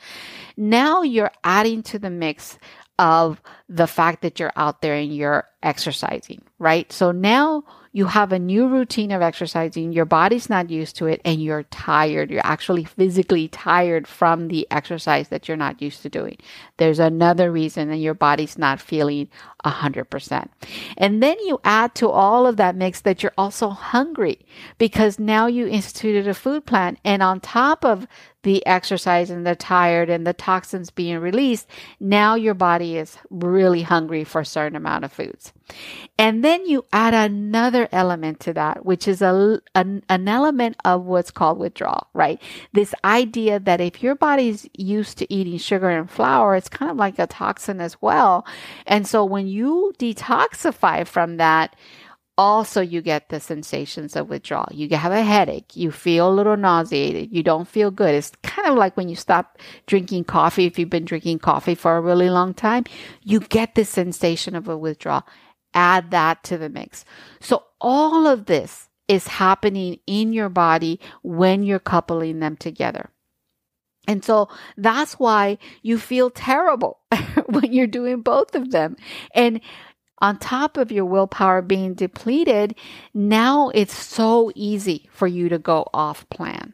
Now 0.57 1.03
you're 1.03 1.33
adding 1.45 1.83
to 1.85 1.99
the 1.99 2.11
mix 2.11 2.59
of 2.99 3.41
the 3.69 3.87
fact 3.87 4.23
that 4.23 4.39
you're 4.39 4.53
out 4.57 4.83
there 4.83 4.95
and 4.95 5.15
you're 5.15 5.45
exercising, 5.63 6.43
right? 6.59 6.93
So 6.93 7.11
now 7.11 7.65
you 7.95 8.07
have 8.07 8.33
a 8.33 8.39
new 8.39 8.69
routine 8.69 9.13
of 9.13 9.21
exercising, 9.21 9.93
your 9.93 10.07
body's 10.07 10.49
not 10.49 10.71
used 10.71 10.97
to 10.97 11.07
it, 11.07 11.21
and 11.27 11.43
you're 11.43 11.65
tired. 11.65 12.31
You're 12.31 12.45
actually 12.45 12.85
physically 12.85 13.49
tired 13.49 14.09
from 14.09 14.49
the 14.49 14.67
exercise 14.71 15.29
that 15.29 15.47
you're 15.47 15.59
not 15.59 15.83
used 15.83 16.01
to 16.03 16.09
doing. 16.09 16.39
There's 16.79 16.99
another 16.99 17.53
reason 17.53 17.91
that 17.91 17.99
your 17.99 18.15
body's 18.15 18.57
not 18.57 18.81
feeling 18.81 19.29
100%. 19.65 20.49
And 20.97 21.23
then 21.23 21.39
you 21.41 21.61
add 21.65 21.95
to 21.97 22.09
all 22.09 22.47
of 22.47 22.57
that 22.57 22.77
mix 22.77 23.03
that 23.03 23.23
you're 23.23 23.35
also 23.37 23.69
hungry 23.69 24.39
because 24.79 25.19
now 25.19 25.47
you 25.47 25.67
instituted 25.67 26.27
a 26.27 26.35
food 26.35 26.65
plan. 26.65 26.97
And 27.05 27.23
on 27.23 27.41
top 27.41 27.85
of 27.85 28.07
the 28.43 28.65
exercise 28.67 29.31
and 29.31 29.47
the 29.47 29.55
tired 29.55 30.11
and 30.11 30.27
the 30.27 30.33
toxins 30.33 30.91
being 30.91 31.19
released, 31.19 31.69
now 32.01 32.35
your 32.35 32.55
body 32.55 32.97
is 32.97 33.17
really 33.31 33.83
hungry 33.83 34.25
for 34.25 34.41
a 34.41 34.47
certain 34.47 34.77
amount 34.77 35.05
of 35.05 35.13
foods. 35.13 35.53
And 36.19 36.45
then 36.45 36.67
you 36.67 36.85
add 36.93 37.15
another 37.15 37.89
element 37.93 38.41
to 38.41 38.53
that, 38.55 38.85
which 38.85 39.07
is 39.09 39.23
a, 39.23 39.61
an, 39.75 40.03
an 40.09 40.29
element 40.29 40.77
of 40.85 41.05
what's 41.05 41.31
called 41.31 41.59
withdrawal, 41.59 42.09
right? 42.15 42.41
This 42.73 42.95
idea 43.05 43.61
that 43.61 43.81
if 43.81 44.03
your 44.03 44.15
body's 44.15 44.69
used 44.77 45.19
to 45.19 45.33
eating 45.33 45.59
sugar 45.59 45.89
and 45.89 46.11
flour, 46.11 46.57
it's 46.57 46.69
kind 46.69 46.91
of 46.91 46.97
like 46.97 47.19
a 47.19 47.27
toxin 47.27 47.81
as 47.81 48.01
well. 48.03 48.47
And 48.87 49.07
so 49.07 49.25
when 49.25 49.47
you 49.47 49.93
detoxify 49.99 51.07
from 51.07 51.37
that, 51.37 51.77
also 52.43 52.81
you 52.81 53.01
get 53.01 53.29
the 53.29 53.39
sensations 53.39 54.17
of 54.17 54.29
withdrawal. 54.29 54.67
You 54.73 54.89
have 54.97 55.13
a 55.13 55.23
headache, 55.23 55.77
you 55.77 55.93
feel 55.93 56.29
a 56.29 56.35
little 56.35 56.57
nauseated, 56.57 57.33
you 57.33 57.45
don't 57.45 57.69
feel 57.69 57.93
good. 57.93 58.17
It's 58.17 58.33
kind 58.43 58.67
of 58.67 58.75
like 58.77 58.97
when 58.97 59.09
you 59.09 59.15
stop 59.15 59.59
drinking 59.87 60.25
coffee, 60.25 60.67
if 60.67 60.77
you've 60.77 60.91
been 60.91 61.05
drinking 61.05 61.39
coffee 61.39 61.77
for 61.77 61.97
a 61.97 62.01
really 62.01 62.31
long 62.31 62.53
time, 62.53 62.85
you 63.23 63.39
get 63.39 63.77
the 63.77 63.85
sensation 63.85 64.57
of 64.57 64.69
a 64.69 64.77
withdrawal. 64.77 65.23
Add 65.73 66.11
that 66.11 66.43
to 66.45 66.59
the 66.59 66.69
mix. 66.69 67.05
So 67.41 67.63
all 67.81 68.27
of 68.27 68.47
this 68.47 68.89
is 69.07 69.29
happening 69.29 70.01
in 70.09 70.33
your 70.33 70.49
body 70.49 70.99
when 71.23 71.63
you're 71.63 71.79
coupling 71.79 72.41
them 72.41 72.57
together. 72.57 73.09
And 74.09 74.25
so 74.25 74.49
that's 74.77 75.15
why 75.15 75.59
you 75.83 75.97
feel 75.97 76.29
terrible 76.29 76.99
when 77.47 77.73
you're 77.73 77.87
doing 77.87 78.21
both 78.21 78.57
of 78.57 78.73
them. 78.73 78.97
And 79.33 79.61
on 80.23 80.39
top 80.39 80.77
of 80.77 80.93
your 80.93 81.05
willpower 81.05 81.61
being 81.61 81.95
depleted, 81.95 82.77
now 83.13 83.71
it's 83.71 83.95
so 83.95 84.53
easy 84.55 85.09
for 85.13 85.27
you 85.27 85.49
to 85.51 85.59
go 85.59 85.91
off 85.93 86.29
plan. 86.31 86.73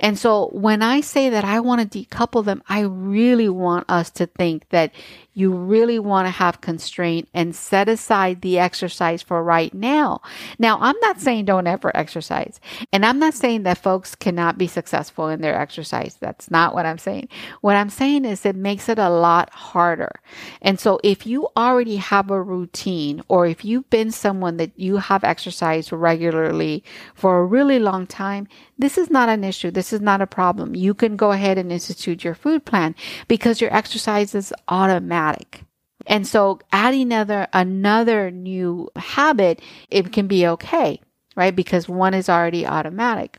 And 0.00 0.18
so 0.18 0.48
when 0.52 0.82
I 0.82 1.00
say 1.02 1.30
that 1.30 1.44
I 1.44 1.60
want 1.60 1.92
to 1.92 2.04
decouple 2.04 2.44
them, 2.44 2.62
I 2.68 2.80
really 2.80 3.48
want 3.48 3.88
us 3.88 4.10
to 4.12 4.26
think 4.26 4.68
that 4.70 4.92
you 5.34 5.52
really 5.52 5.98
want 5.98 6.26
to 6.26 6.30
have 6.30 6.60
constraint 6.60 7.28
and 7.32 7.54
set 7.54 7.88
aside 7.88 8.42
the 8.42 8.58
exercise 8.58 9.22
for 9.22 9.42
right 9.42 9.72
now. 9.72 10.20
Now, 10.58 10.78
I'm 10.80 10.98
not 11.00 11.20
saying 11.20 11.46
don't 11.46 11.66
ever 11.66 11.96
exercise. 11.96 12.60
And 12.92 13.06
I'm 13.06 13.18
not 13.18 13.34
saying 13.34 13.62
that 13.62 13.78
folks 13.78 14.14
cannot 14.14 14.58
be 14.58 14.66
successful 14.66 15.28
in 15.28 15.40
their 15.40 15.58
exercise. 15.58 16.16
That's 16.20 16.50
not 16.50 16.74
what 16.74 16.84
I'm 16.84 16.98
saying. 16.98 17.28
What 17.62 17.76
I'm 17.76 17.88
saying 17.88 18.24
is 18.26 18.44
it 18.44 18.56
makes 18.56 18.88
it 18.88 18.98
a 18.98 19.08
lot 19.08 19.50
harder. 19.50 20.20
And 20.60 20.78
so 20.78 21.00
if 21.02 21.26
you 21.26 21.48
already 21.56 21.96
have 21.96 22.30
a 22.30 22.42
routine 22.42 23.22
or 23.28 23.46
if 23.46 23.64
you've 23.64 23.88
been 23.88 24.10
someone 24.10 24.58
that 24.58 24.78
you 24.78 24.98
have 24.98 25.24
exercised 25.24 25.92
regularly 25.92 26.84
for 27.14 27.38
a 27.38 27.46
really 27.46 27.78
long 27.78 28.06
time, 28.06 28.48
this 28.78 28.98
is 28.98 29.10
not 29.10 29.28
an 29.28 29.44
issue. 29.44 29.70
This 29.70 29.92
is 29.92 30.00
not 30.00 30.20
a 30.20 30.26
problem. 30.26 30.74
You 30.74 30.92
can 30.92 31.16
go 31.16 31.32
ahead 31.32 31.56
and 31.56 31.72
institute 31.72 32.24
your 32.24 32.34
food 32.34 32.64
plan 32.64 32.94
because 33.28 33.60
your 33.60 33.74
exercise 33.74 34.34
is 34.34 34.52
automatic. 34.68 35.21
And 36.06 36.26
so 36.26 36.58
adding 36.72 37.12
another 37.12 37.46
another 37.52 38.30
new 38.30 38.90
habit, 38.96 39.60
it 39.90 40.12
can 40.12 40.26
be 40.26 40.46
okay. 40.46 41.00
right? 41.36 41.54
Because 41.54 41.88
one 41.88 42.14
is 42.14 42.28
already 42.28 42.66
automatic. 42.66 43.38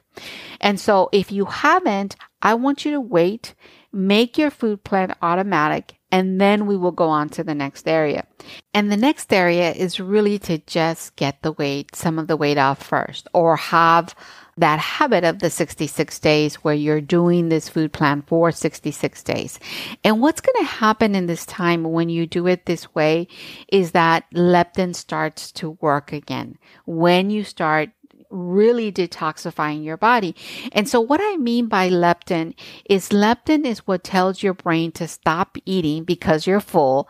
And 0.59 0.79
so 0.79 1.09
if 1.11 1.31
you 1.31 1.45
haven't, 1.45 2.15
I 2.41 2.53
want 2.55 2.85
you 2.85 2.91
to 2.91 3.01
wait, 3.01 3.53
make 3.91 4.37
your 4.37 4.51
food 4.51 4.83
plan 4.83 5.15
automatic, 5.21 5.95
and 6.11 6.39
then 6.39 6.65
we 6.65 6.77
will 6.77 6.91
go 6.91 7.07
on 7.09 7.29
to 7.29 7.43
the 7.43 7.55
next 7.55 7.87
area. 7.87 8.25
And 8.73 8.91
the 8.91 8.97
next 8.97 9.31
area 9.33 9.71
is 9.71 9.99
really 9.99 10.39
to 10.39 10.59
just 10.59 11.15
get 11.15 11.41
the 11.41 11.51
weight, 11.51 11.95
some 11.95 12.19
of 12.19 12.27
the 12.27 12.37
weight 12.37 12.57
off 12.57 12.83
first, 12.83 13.27
or 13.33 13.55
have 13.57 14.15
that 14.57 14.79
habit 14.79 15.23
of 15.23 15.39
the 15.39 15.49
66 15.49 16.19
days 16.19 16.55
where 16.55 16.73
you're 16.73 17.01
doing 17.01 17.49
this 17.49 17.69
food 17.69 17.91
plan 17.91 18.21
for 18.21 18.51
66 18.51 19.23
days. 19.23 19.59
And 20.03 20.21
what's 20.21 20.41
going 20.41 20.65
to 20.65 20.71
happen 20.71 21.15
in 21.15 21.25
this 21.25 21.45
time 21.45 21.83
when 21.83 22.09
you 22.09 22.27
do 22.27 22.47
it 22.47 22.65
this 22.65 22.93
way 22.93 23.27
is 23.67 23.91
that 23.91 24.25
leptin 24.33 24.95
starts 24.95 25.51
to 25.53 25.71
work 25.81 26.13
again. 26.13 26.57
When 26.85 27.29
you 27.29 27.43
start 27.43 27.89
really 28.33 28.91
detoxifying 28.91 29.83
your 29.83 29.97
body. 29.97 30.35
And 30.71 30.89
so 30.89 30.99
what 30.99 31.21
I 31.23 31.37
mean 31.37 31.67
by 31.67 31.89
leptin 31.89 32.55
is 32.85 33.09
leptin 33.09 33.63
is 33.65 33.85
what 33.85 34.03
tells 34.03 34.41
your 34.41 34.55
brain 34.55 34.91
to 34.93 35.07
stop 35.07 35.57
eating 35.65 36.03
because 36.03 36.47
you're 36.47 36.59
full. 36.59 37.07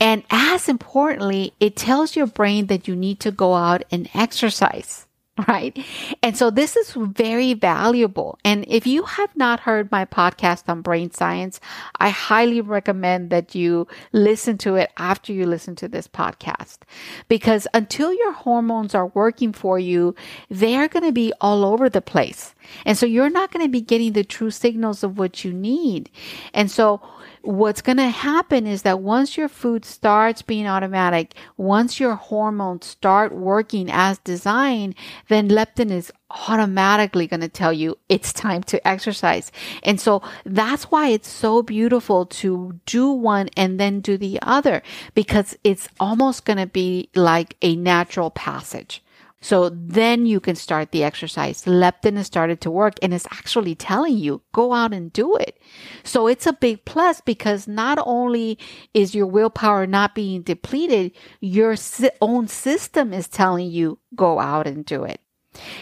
And 0.00 0.24
as 0.30 0.68
importantly, 0.68 1.52
it 1.60 1.76
tells 1.76 2.16
your 2.16 2.26
brain 2.26 2.66
that 2.66 2.88
you 2.88 2.96
need 2.96 3.20
to 3.20 3.30
go 3.30 3.54
out 3.54 3.84
and 3.90 4.08
exercise. 4.14 5.06
right? 5.48 5.76
And 6.22 6.36
so 6.36 6.50
this 6.50 6.76
is 6.76 6.92
very 6.92 7.54
valuable. 7.54 8.38
And 8.44 8.64
if 8.68 8.86
you 8.86 9.02
have 9.02 9.34
not 9.36 9.60
heard 9.60 9.90
my 9.90 10.04
podcast 10.04 10.68
on 10.68 10.80
brain 10.80 11.10
science, 11.10 11.58
I 11.98 12.10
highly 12.10 12.60
recommend 12.60 13.30
that 13.30 13.52
you 13.54 13.88
listen 14.12 14.58
to 14.58 14.76
it 14.76 14.92
after 14.96 15.32
you 15.32 15.46
listen 15.46 15.74
to 15.76 15.88
this 15.88 16.06
podcast. 16.06 16.78
Because 17.26 17.66
until 17.74 18.14
your 18.14 18.32
hormones 18.32 18.94
are 18.94 19.08
working 19.08 19.52
for 19.52 19.76
you, 19.76 20.14
they're 20.48 20.88
going 20.88 21.04
to 21.04 21.12
be 21.12 21.32
all 21.40 21.64
over 21.64 21.88
the 21.88 22.02
place. 22.02 22.54
And 22.86 22.96
so 22.96 23.04
you're 23.04 23.30
not 23.30 23.50
going 23.50 23.64
to 23.64 23.70
be 23.70 23.80
getting 23.80 24.12
the 24.12 24.24
true 24.24 24.52
signals 24.52 25.02
of 25.02 25.18
what 25.18 25.44
you 25.44 25.52
need. 25.52 26.10
And 26.52 26.70
so 26.70 27.00
what's 27.44 27.82
going 27.82 27.98
to 27.98 28.08
happen 28.08 28.66
is 28.66 28.82
that 28.82 29.00
once 29.00 29.36
your 29.36 29.48
food 29.48 29.84
starts 29.84 30.40
being 30.40 30.66
automatic, 30.66 31.34
once 31.56 32.00
your 32.00 32.14
hormones 32.14 32.86
start 32.86 33.32
working 33.32 33.90
as 33.90 34.18
designed, 34.18 34.94
then 35.28 35.48
leptin 35.48 35.90
is 35.90 36.10
automatically 36.30 37.26
going 37.26 37.40
to 37.40 37.48
tell 37.48 37.72
you 37.72 37.96
it's 38.08 38.32
time 38.32 38.62
to 38.64 38.88
exercise. 38.88 39.52
And 39.82 40.00
so 40.00 40.22
that's 40.44 40.84
why 40.84 41.08
it's 41.08 41.28
so 41.28 41.62
beautiful 41.62 42.26
to 42.26 42.80
do 42.86 43.10
one 43.10 43.50
and 43.56 43.78
then 43.78 44.00
do 44.00 44.16
the 44.16 44.38
other 44.42 44.82
because 45.14 45.56
it's 45.62 45.88
almost 46.00 46.44
going 46.46 46.58
to 46.58 46.66
be 46.66 47.10
like 47.14 47.56
a 47.60 47.76
natural 47.76 48.30
passage. 48.30 49.03
So 49.44 49.68
then 49.68 50.24
you 50.24 50.40
can 50.40 50.56
start 50.56 50.90
the 50.90 51.04
exercise. 51.04 51.66
Leptin 51.66 52.16
has 52.16 52.26
started 52.26 52.62
to 52.62 52.70
work 52.70 52.94
and 53.02 53.12
it's 53.12 53.26
actually 53.30 53.74
telling 53.74 54.16
you 54.16 54.40
go 54.52 54.72
out 54.72 54.94
and 54.94 55.12
do 55.12 55.36
it. 55.36 55.60
So 56.02 56.26
it's 56.26 56.46
a 56.46 56.54
big 56.54 56.86
plus 56.86 57.20
because 57.20 57.68
not 57.68 57.98
only 58.06 58.58
is 58.94 59.14
your 59.14 59.26
willpower 59.26 59.86
not 59.86 60.14
being 60.14 60.40
depleted, 60.40 61.12
your 61.42 61.76
own 62.22 62.48
system 62.48 63.12
is 63.12 63.28
telling 63.28 63.70
you 63.70 63.98
go 64.14 64.40
out 64.40 64.66
and 64.66 64.82
do 64.82 65.04
it. 65.04 65.20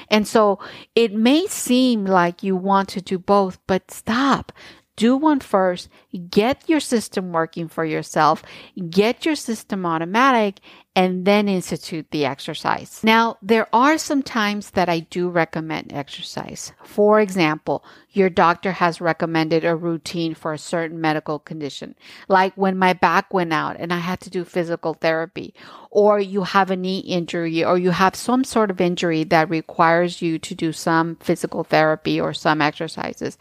And 0.09 0.27
so 0.27 0.59
it 0.97 1.13
may 1.13 1.47
seem 1.47 2.05
like 2.05 2.43
you 2.43 2.57
want 2.57 2.89
to 2.89 3.01
do 3.01 3.17
both, 3.17 3.61
but 3.69 3.93
stop. 3.93 4.51
Do 4.97 5.17
one 5.17 5.41
first, 5.41 5.89
get 6.31 6.69
your 6.69 6.81
system 6.81 7.33
working 7.33 7.69
for 7.69 7.85
yourself, 7.85 8.43
get 8.91 9.25
your 9.25 9.37
system 9.37 9.87
automatic, 9.87 10.61
and 10.95 11.25
then 11.25 11.49
institute 11.49 12.07
the 12.11 12.27
exercise. 12.27 13.01
Now, 13.03 13.39
there 13.41 13.67
are 13.75 13.97
some 13.97 14.23
times 14.23 14.73
that 14.73 14.91
I 14.91 15.01
do 15.01 15.31
recommend 15.31 15.93
exercise. 15.93 16.73
For 16.85 17.21
example, 17.21 17.83
your 18.11 18.29
doctor 18.29 18.73
has 18.73 19.01
recommended 19.01 19.65
a 19.65 19.75
routine 19.75 20.35
for 20.35 20.53
a 20.53 20.59
certain 20.59 21.01
medical 21.01 21.39
condition, 21.39 21.95
like 22.29 22.53
when 22.57 22.77
my 22.77 22.93
back 22.93 23.33
went 23.33 23.55
out 23.55 23.77
and 23.79 23.91
I 23.91 23.99
had 23.99 24.21
to 24.21 24.31
do 24.31 24.45
physical 24.45 24.93
therapy, 24.93 25.55
or 25.91 26.21
you 26.21 26.43
have 26.43 26.71
a 26.71 26.77
knee 26.77 26.99
injury, 26.99 27.65
or 27.65 27.79
you 27.79 27.91
have 27.91 28.15
some 28.15 28.45
sort 28.45 28.71
of 28.71 28.81
injury 28.81 29.25
that 29.25 29.49
requires 29.49 30.21
you 30.21 30.39
to 30.41 30.55
do 30.55 30.73
some 30.73 31.17
physical 31.17 31.65
therapy 31.65 32.21
or 32.21 32.35
some 32.35 32.61
exercises. 32.61 33.39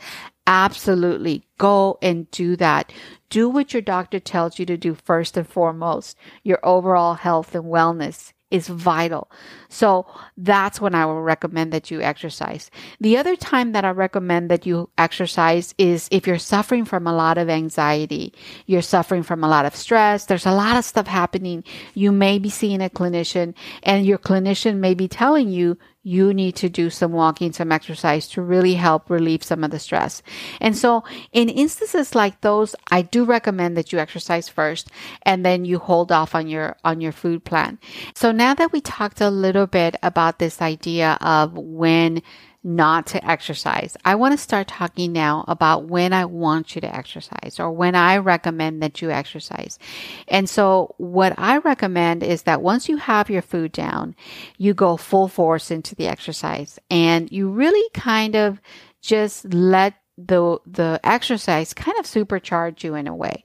Absolutely. 0.54 1.46
Go 1.58 1.98
and 2.02 2.30
do 2.32 2.58
that. 2.58 2.92
Do 3.30 3.48
what 3.48 3.74
your 3.74 3.82
doctor 3.82 4.20
tells 4.20 4.60
you 4.60 4.66
to 4.66 4.76
do 4.76 4.96
first 4.96 5.38
and 5.38 5.48
foremost. 5.48 6.18
Your 6.44 6.60
overall 6.62 7.14
health 7.14 7.56
and 7.56 7.64
wellness 7.64 8.34
is 8.50 8.68
vital. 8.68 9.32
So 9.70 10.06
that's 10.36 10.82
when 10.82 10.94
I 10.94 11.06
will 11.06 11.22
recommend 11.22 11.72
that 11.72 11.90
you 11.90 12.02
exercise. 12.02 12.70
The 13.00 13.16
other 13.16 13.38
time 13.38 13.72
that 13.72 13.86
I 13.86 13.92
recommend 13.92 14.52
that 14.52 14.66
you 14.66 14.90
exercise 14.98 15.74
is 15.78 16.10
if 16.12 16.28
you're 16.28 16.38
suffering 16.38 16.84
from 16.84 17.08
a 17.08 17.16
lot 17.16 17.38
of 17.38 17.50
anxiety, 17.50 18.34
you're 18.66 18.82
suffering 18.82 19.24
from 19.24 19.46
a 19.46 19.48
lot 19.48 19.66
of 19.66 19.74
stress, 19.74 20.26
there's 20.26 20.46
a 20.46 20.52
lot 20.52 20.76
of 20.76 20.84
stuff 20.84 21.08
happening. 21.08 21.64
You 21.94 22.12
may 22.12 22.40
be 22.40 22.50
seeing 22.50 22.82
a 22.82 22.90
clinician 22.90 23.54
and 23.84 24.06
your 24.06 24.18
clinician 24.18 24.80
may 24.80 24.96
be 24.96 25.08
telling 25.08 25.48
you 25.48 25.78
you 26.04 26.34
need 26.34 26.56
to 26.56 26.70
do 26.70 26.90
some 26.90 27.12
walking, 27.12 27.54
some 27.54 27.72
exercise 27.72 28.28
to 28.30 28.42
really 28.42 28.74
help 28.74 29.10
relieve 29.10 29.44
some 29.44 29.64
of 29.64 29.70
the 29.72 29.80
stress. 29.80 30.24
And 30.60 30.76
so 30.76 31.04
in 31.32 31.48
instances 31.48 32.16
like 32.16 32.42
those, 32.42 32.76
I 32.90 33.04
do 33.04 33.24
recommend 33.24 33.78
that 33.78 33.92
you 33.92 34.00
exercise 34.00 34.50
first 34.50 34.90
and 35.24 35.46
then 35.46 35.64
you 35.64 35.78
hold 35.78 36.12
off 36.12 36.34
on 36.34 36.48
your, 36.48 36.76
on 36.84 37.02
your 37.02 37.12
food 37.12 37.44
plan. 37.44 37.78
So 38.16 38.32
now 38.32 38.56
that 38.56 38.72
we 38.72 38.82
talked 38.82 39.22
a 39.22 39.30
little 39.30 39.68
bit 39.68 39.96
about 40.02 40.40
this 40.40 40.62
idea 40.62 41.18
of 41.22 41.54
when 41.56 42.24
not 42.64 43.08
to 43.08 43.26
exercise. 43.28 43.98
I 44.06 44.16
want 44.16 44.34
to 44.34 44.38
start 44.38 44.68
talking 44.68 45.12
now 45.12 45.46
about 45.48 45.86
when 45.86 46.14
I 46.14 46.26
want 46.26 46.76
you 46.76 46.82
to 46.82 46.96
exercise 46.96 47.60
or 47.60 47.72
when 47.72 47.96
I 47.96 48.18
recommend 48.18 48.84
that 48.84 49.02
you 49.02 49.10
exercise. 49.10 49.80
And 50.28 50.48
so 50.50 50.94
what 50.98 51.34
I 51.38 51.58
recommend 51.58 52.22
is 52.24 52.44
that 52.44 52.62
once 52.62 52.88
you 52.88 52.98
have 52.98 53.30
your 53.30 53.42
food 53.42 53.72
down, 53.72 54.16
you 54.58 54.74
go 54.74 54.96
full 54.96 55.28
force 55.28 55.72
into 55.72 55.96
the 55.96 56.08
exercise 56.08 56.78
and 56.90 57.32
you 57.32 57.50
really 57.50 57.90
kind 57.94 58.36
of 58.36 58.62
just 59.02 59.52
let 59.52 59.96
the, 60.18 60.60
the 60.68 61.00
exercise 61.04 61.74
kind 61.74 61.98
of 61.98 62.06
supercharge 62.06 62.84
you 62.84 62.94
in 62.94 63.08
a 63.08 63.16
way 63.16 63.44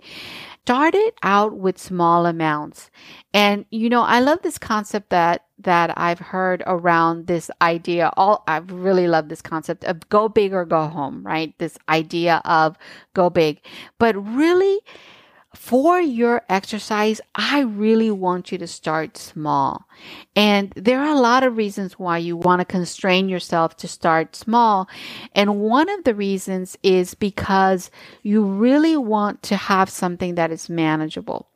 started 0.66 1.12
out 1.22 1.56
with 1.56 1.78
small 1.78 2.26
amounts. 2.26 2.90
And, 3.32 3.66
you 3.70 3.88
know, 3.88 4.02
I 4.02 4.18
love 4.18 4.42
this 4.42 4.58
concept 4.58 5.10
that, 5.10 5.44
that 5.60 5.96
I've 5.96 6.18
heard 6.18 6.64
around 6.66 7.28
this 7.28 7.52
idea. 7.62 8.10
All, 8.16 8.42
I 8.48 8.56
really 8.56 9.06
love 9.06 9.28
this 9.28 9.40
concept 9.40 9.84
of 9.84 10.08
go 10.08 10.28
big 10.28 10.52
or 10.52 10.64
go 10.64 10.88
home, 10.88 11.24
right? 11.24 11.56
This 11.58 11.78
idea 11.88 12.42
of 12.44 12.76
go 13.14 13.30
big, 13.30 13.60
but 14.00 14.16
really, 14.16 14.80
for 15.56 16.00
your 16.00 16.42
exercise, 16.48 17.20
I 17.34 17.60
really 17.60 18.10
want 18.10 18.52
you 18.52 18.58
to 18.58 18.66
start 18.66 19.16
small. 19.16 19.88
And 20.36 20.72
there 20.76 21.00
are 21.00 21.14
a 21.14 21.20
lot 21.20 21.42
of 21.42 21.56
reasons 21.56 21.98
why 21.98 22.18
you 22.18 22.36
want 22.36 22.60
to 22.60 22.64
constrain 22.64 23.28
yourself 23.28 23.76
to 23.78 23.88
start 23.88 24.36
small. 24.36 24.88
And 25.34 25.60
one 25.60 25.88
of 25.88 26.04
the 26.04 26.14
reasons 26.14 26.76
is 26.82 27.14
because 27.14 27.90
you 28.22 28.44
really 28.44 28.96
want 28.96 29.42
to 29.44 29.56
have 29.56 29.88
something 29.88 30.34
that 30.36 30.52
is 30.52 30.68
manageable. 30.68 31.48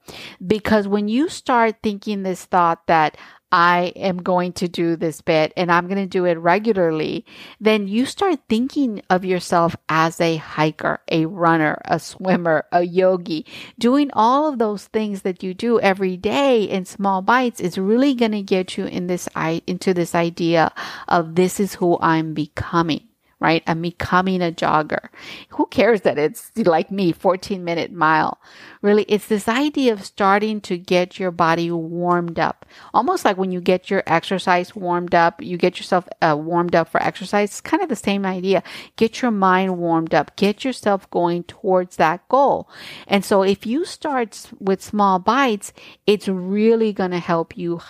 Because 0.44 0.88
when 0.88 1.06
you 1.08 1.28
start 1.28 1.76
thinking 1.82 2.22
this 2.22 2.44
thought 2.44 2.86
that 2.86 3.16
I 3.52 3.92
am 3.96 4.22
going 4.22 4.52
to 4.54 4.68
do 4.68 4.96
this 4.96 5.20
bit 5.20 5.52
and 5.56 5.70
I'm 5.70 5.86
going 5.86 5.98
to 5.98 6.06
do 6.06 6.24
it 6.24 6.38
regularly, 6.38 7.24
then 7.60 7.88
you 7.88 8.06
start 8.06 8.40
thinking 8.48 9.02
of 9.10 9.24
yourself 9.24 9.76
as 9.88 10.20
a 10.20 10.36
hiker, 10.36 11.00
a 11.10 11.26
runner, 11.26 11.80
a 11.84 11.98
swimmer, 11.98 12.66
a 12.72 12.82
yogi. 12.82 13.44
Doing 13.78 14.10
all 14.12 14.48
of 14.48 14.58
those 14.58 14.86
things 14.86 15.22
that 15.22 15.42
you 15.42 15.54
do 15.54 15.80
every 15.80 16.16
day 16.16 16.62
in 16.62 16.84
small 16.84 17.22
bites 17.22 17.60
is 17.60 17.78
really 17.78 18.14
going 18.14 18.32
to 18.32 18.42
get 18.42 18.76
you 18.78 18.86
in 18.86 19.06
this 19.06 19.28
into 19.66 19.94
this 19.94 20.14
idea 20.14 20.72
of 21.08 21.34
this 21.34 21.60
is 21.60 21.74
who 21.74 21.98
I'm 22.00 22.34
becoming 22.34 23.09
right? 23.40 23.62
I'm 23.66 23.80
becoming 23.80 24.42
a 24.42 24.52
jogger. 24.52 25.08
Who 25.50 25.66
cares 25.66 26.02
that 26.02 26.18
it's 26.18 26.52
like 26.56 26.90
me, 26.90 27.10
14 27.12 27.64
minute 27.64 27.90
mile? 27.90 28.38
Really, 28.82 29.04
it's 29.04 29.26
this 29.26 29.48
idea 29.48 29.94
of 29.94 30.04
starting 30.04 30.60
to 30.62 30.76
get 30.76 31.18
your 31.18 31.30
body 31.30 31.70
warmed 31.70 32.38
up. 32.38 32.66
Almost 32.92 33.24
like 33.24 33.38
when 33.38 33.50
you 33.50 33.60
get 33.60 33.90
your 33.90 34.02
exercise 34.06 34.76
warmed 34.76 35.14
up, 35.14 35.42
you 35.42 35.56
get 35.56 35.78
yourself 35.78 36.06
uh, 36.20 36.36
warmed 36.38 36.74
up 36.74 36.88
for 36.88 37.02
exercise. 37.02 37.50
It's 37.50 37.60
kind 37.60 37.82
of 37.82 37.88
the 37.88 37.96
same 37.96 38.26
idea. 38.26 38.62
Get 38.96 39.22
your 39.22 39.30
mind 39.30 39.78
warmed 39.78 40.14
up. 40.14 40.36
Get 40.36 40.62
yourself 40.64 41.08
going 41.10 41.44
towards 41.44 41.96
that 41.96 42.28
goal. 42.28 42.68
And 43.08 43.24
so 43.24 43.42
if 43.42 43.64
you 43.64 43.86
start 43.86 44.50
with 44.58 44.82
small 44.82 45.18
bites, 45.18 45.72
it's 46.06 46.28
really 46.28 46.92
going 46.92 47.12
to 47.12 47.18
help 47.18 47.56
you 47.56 47.80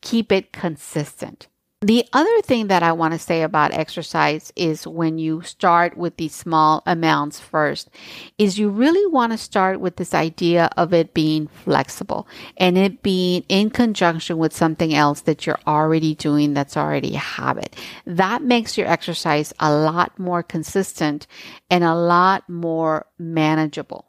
keep 0.00 0.30
it 0.30 0.52
consistent 0.52 1.48
The 1.82 2.06
other 2.12 2.40
thing 2.42 2.68
that 2.68 2.84
I 2.84 2.92
want 2.92 3.12
to 3.12 3.18
say 3.18 3.42
about 3.42 3.74
exercise 3.74 4.52
is 4.54 4.86
when 4.86 5.18
you 5.18 5.42
start 5.42 5.96
with 5.96 6.16
these 6.16 6.32
small 6.32 6.80
amounts 6.86 7.40
first, 7.40 7.90
is 8.38 8.56
you 8.56 8.68
really 8.68 9.04
want 9.06 9.32
to 9.32 9.38
start 9.38 9.80
with 9.80 9.96
this 9.96 10.14
idea 10.14 10.70
of 10.76 10.94
it 10.94 11.12
being 11.12 11.48
flexible 11.48 12.28
and 12.56 12.78
it 12.78 13.02
being 13.02 13.44
in 13.48 13.68
conjunction 13.70 14.38
with 14.38 14.54
something 14.54 14.94
else 14.94 15.22
that 15.22 15.44
you're 15.44 15.58
already 15.66 16.14
doing 16.14 16.54
that's 16.54 16.76
already 16.76 17.16
a 17.16 17.18
habit. 17.18 17.74
That 18.06 18.42
makes 18.42 18.78
your 18.78 18.86
exercise 18.86 19.52
a 19.58 19.74
lot 19.74 20.16
more 20.20 20.44
consistent 20.44 21.26
and 21.68 21.82
a 21.82 21.96
lot 21.96 22.48
more 22.48 23.06
manageable. 23.18 24.06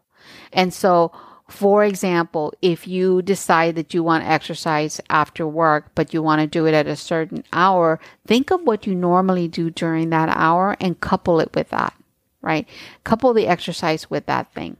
And 0.51 0.71
so 0.71 1.11
for 1.53 1.83
example, 1.83 2.51
if 2.63 2.87
you 2.87 3.21
decide 3.21 3.75
that 3.75 3.93
you 3.93 4.01
want 4.01 4.23
to 4.23 4.29
exercise 4.29 4.99
after 5.11 5.45
work, 5.45 5.91
but 5.93 6.11
you 6.11 6.23
want 6.23 6.41
to 6.41 6.47
do 6.47 6.65
it 6.65 6.73
at 6.73 6.87
a 6.87 6.95
certain 6.95 7.43
hour, 7.53 7.99
think 8.25 8.49
of 8.49 8.63
what 8.63 8.87
you 8.87 8.95
normally 8.95 9.47
do 9.47 9.69
during 9.69 10.09
that 10.09 10.29
hour 10.29 10.75
and 10.81 10.99
couple 10.99 11.39
it 11.39 11.53
with 11.53 11.69
that, 11.69 11.93
right? 12.41 12.67
Couple 13.03 13.31
the 13.35 13.45
exercise 13.45 14.09
with 14.09 14.25
that 14.25 14.51
thing. 14.55 14.77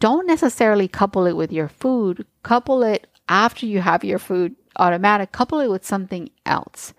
Don't 0.00 0.26
necessarily 0.26 0.86
couple 0.86 1.24
it 1.24 1.32
with 1.32 1.50
your 1.50 1.68
food, 1.68 2.26
couple 2.42 2.82
it 2.82 3.06
after 3.30 3.64
you 3.64 3.80
have 3.80 4.04
your 4.04 4.18
food 4.18 4.54
automatic, 4.76 5.32
couple 5.32 5.60
it 5.60 5.70
with 5.70 5.84
something 5.84 6.28
else, 6.44 6.92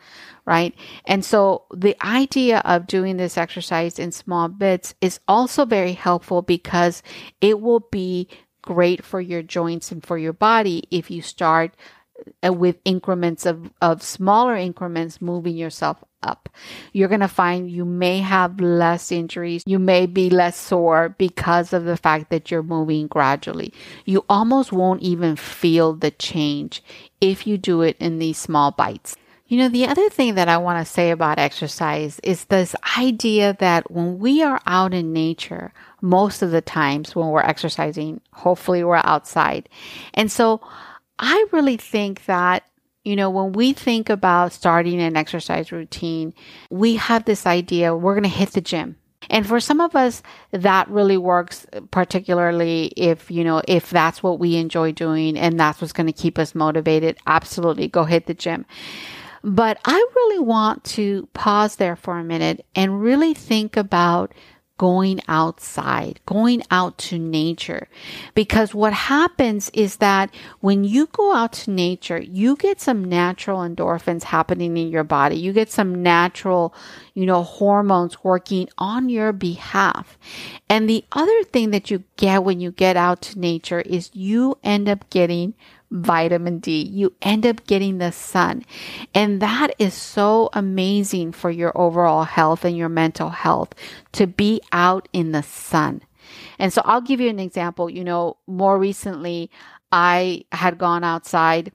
right? 0.45 0.73
And 1.05 1.23
so 1.23 1.65
the 1.71 1.95
idea 2.03 2.63
of 2.65 2.87
doing 2.87 3.17
this 3.17 3.37
exercise 3.37 3.99
in 3.99 4.11
small 4.11 4.47
bits 4.47 4.95
is 5.01 5.19
also 5.27 5.65
very 5.65 5.93
helpful 5.93 6.41
because 6.41 7.03
it 7.41 7.61
will 7.61 7.81
be 7.91 8.27
great 8.63 9.05
for 9.05 9.21
your 9.21 9.43
joints 9.43 9.91
and 9.91 10.03
for 10.03 10.17
your 10.17 10.33
body 10.33 10.83
if 10.89 11.11
you 11.11 11.21
start 11.21 11.75
uh, 12.45 12.51
with 12.51 12.77
increments 12.85 13.45
of, 13.45 13.71
of 13.81 14.01
smaller 14.01 14.55
increments 14.55 15.21
moving 15.21 15.55
yourself 15.55 16.03
up. 16.23 16.49
You're 16.93 17.09
going 17.09 17.19
to 17.19 17.27
find 17.27 17.69
you 17.69 17.85
may 17.85 18.19
have 18.19 18.59
less 18.59 19.11
injuries. 19.11 19.63
You 19.65 19.77
may 19.77 20.05
be 20.05 20.29
less 20.29 20.57
sore 20.57 21.09
because 21.17 21.73
of 21.73 21.83
the 21.85 21.97
fact 21.97 22.29
that 22.29 22.49
you're 22.49 22.63
moving 22.63 23.07
gradually. 23.07 23.73
You 24.05 24.25
almost 24.29 24.71
won't 24.71 25.01
even 25.01 25.35
feel 25.35 25.93
the 25.93 26.11
change 26.11 26.81
if 27.19 27.45
you 27.45 27.57
do 27.57 27.81
it 27.81 27.97
in 27.99 28.19
these 28.19 28.37
small 28.37 28.71
bites. 28.71 29.15
You 29.53 29.59
know, 29.59 29.69
the 29.69 29.85
other 29.85 30.09
thing 30.09 30.33
that 30.33 30.49
I 30.49 30.57
want 30.57 30.83
to 30.83 30.91
say 30.91 31.11
about 31.11 31.37
exercise 31.37 32.19
is 32.23 32.45
this 32.45 32.75
idea 32.97 33.55
that 33.59 33.91
when 33.91 34.17
we 34.17 34.41
are 34.41 34.59
out 34.65 34.95
in 34.95 35.13
nature, 35.13 35.71
most 36.01 36.41
of 36.41 36.49
the 36.49 36.59
times 36.59 37.15
when 37.15 37.27
we're 37.27 37.43
exercising, 37.43 38.19
hopefully 38.31 38.83
we're 38.83 38.99
outside. 39.03 39.69
And 40.15 40.31
so 40.31 40.59
I 41.19 41.45
really 41.51 41.77
think 41.77 42.25
that 42.25 42.63
you 43.03 43.15
know, 43.15 43.29
when 43.29 43.51
we 43.51 43.73
think 43.73 44.09
about 44.09 44.53
starting 44.53 44.99
an 44.99 45.15
exercise 45.15 45.71
routine, 45.71 46.33
we 46.71 46.95
have 46.95 47.25
this 47.25 47.45
idea 47.45 47.95
we're 47.95 48.15
going 48.15 48.23
to 48.23 48.29
hit 48.29 48.53
the 48.53 48.61
gym. 48.61 48.95
And 49.29 49.45
for 49.45 49.59
some 49.59 49.81
of 49.81 49.95
us, 49.95 50.23
that 50.49 50.89
really 50.89 51.17
works, 51.17 51.67
particularly 51.91 52.85
if, 52.97 53.29
you 53.29 53.43
know, 53.43 53.61
if 53.67 53.91
that's 53.91 54.23
what 54.23 54.39
we 54.39 54.55
enjoy 54.55 54.93
doing 54.93 55.37
and 55.37 55.59
that's 55.59 55.79
what's 55.79 55.93
going 55.93 56.07
to 56.07 56.13
keep 56.13 56.39
us 56.39 56.55
motivated. 56.55 57.17
Absolutely 57.27 57.87
go 57.87 58.05
hit 58.05 58.25
the 58.25 58.33
gym. 58.33 58.65
But 59.43 59.77
I 59.83 60.05
really 60.15 60.39
want 60.39 60.83
to 60.85 61.27
pause 61.33 61.75
there 61.75 61.95
for 61.95 62.17
a 62.17 62.23
minute 62.23 62.65
and 62.75 63.01
really 63.01 63.33
think 63.33 63.75
about 63.75 64.33
going 64.77 65.21
outside, 65.27 66.19
going 66.25 66.63
out 66.71 66.97
to 66.97 67.19
nature. 67.19 67.87
Because 68.33 68.73
what 68.73 68.91
happens 68.91 69.69
is 69.73 69.97
that 69.97 70.33
when 70.61 70.83
you 70.83 71.07
go 71.07 71.33
out 71.33 71.53
to 71.53 71.71
nature, 71.71 72.19
you 72.19 72.55
get 72.55 72.81
some 72.81 73.03
natural 73.03 73.59
endorphins 73.59 74.23
happening 74.23 74.75
in 74.75 74.89
your 74.89 75.03
body. 75.03 75.35
You 75.35 75.53
get 75.53 75.71
some 75.71 76.01
natural, 76.01 76.73
you 77.13 77.25
know, 77.25 77.43
hormones 77.43 78.23
working 78.23 78.67
on 78.77 79.09
your 79.09 79.31
behalf. 79.31 80.17
And 80.69 80.89
the 80.89 81.05
other 81.11 81.43
thing 81.43 81.69
that 81.71 81.91
you 81.91 82.03
get 82.17 82.43
when 82.43 82.59
you 82.59 82.71
get 82.71 82.97
out 82.97 83.21
to 83.23 83.39
nature 83.39 83.81
is 83.81 84.09
you 84.13 84.57
end 84.63 84.89
up 84.89 85.09
getting 85.09 85.53
vitamin 85.93 86.59
D. 86.59 86.81
You 86.81 87.13
end 87.21 87.45
up 87.45 87.65
getting 87.67 87.99
the 87.99 88.11
sun. 88.11 88.65
And 89.13 89.41
that 89.41 89.73
is 89.79 89.93
so 89.93 90.49
amazing 90.53 91.31
for 91.31 91.49
your 91.49 91.71
overall 91.77 92.23
health 92.23 92.65
and 92.65 92.75
your 92.75 92.89
mental 92.89 93.29
health 93.29 93.73
to 94.13 94.27
be 94.27 94.59
out 94.71 95.07
in 95.13 95.31
the 95.31 95.43
sun. 95.43 96.01
And 96.59 96.73
so 96.73 96.81
I'll 96.83 97.01
give 97.01 97.21
you 97.21 97.29
an 97.29 97.39
example. 97.39 97.89
You 97.89 98.03
know, 98.03 98.37
more 98.47 98.77
recently, 98.77 99.51
I 99.91 100.45
had 100.51 100.77
gone 100.77 101.03
outside 101.03 101.71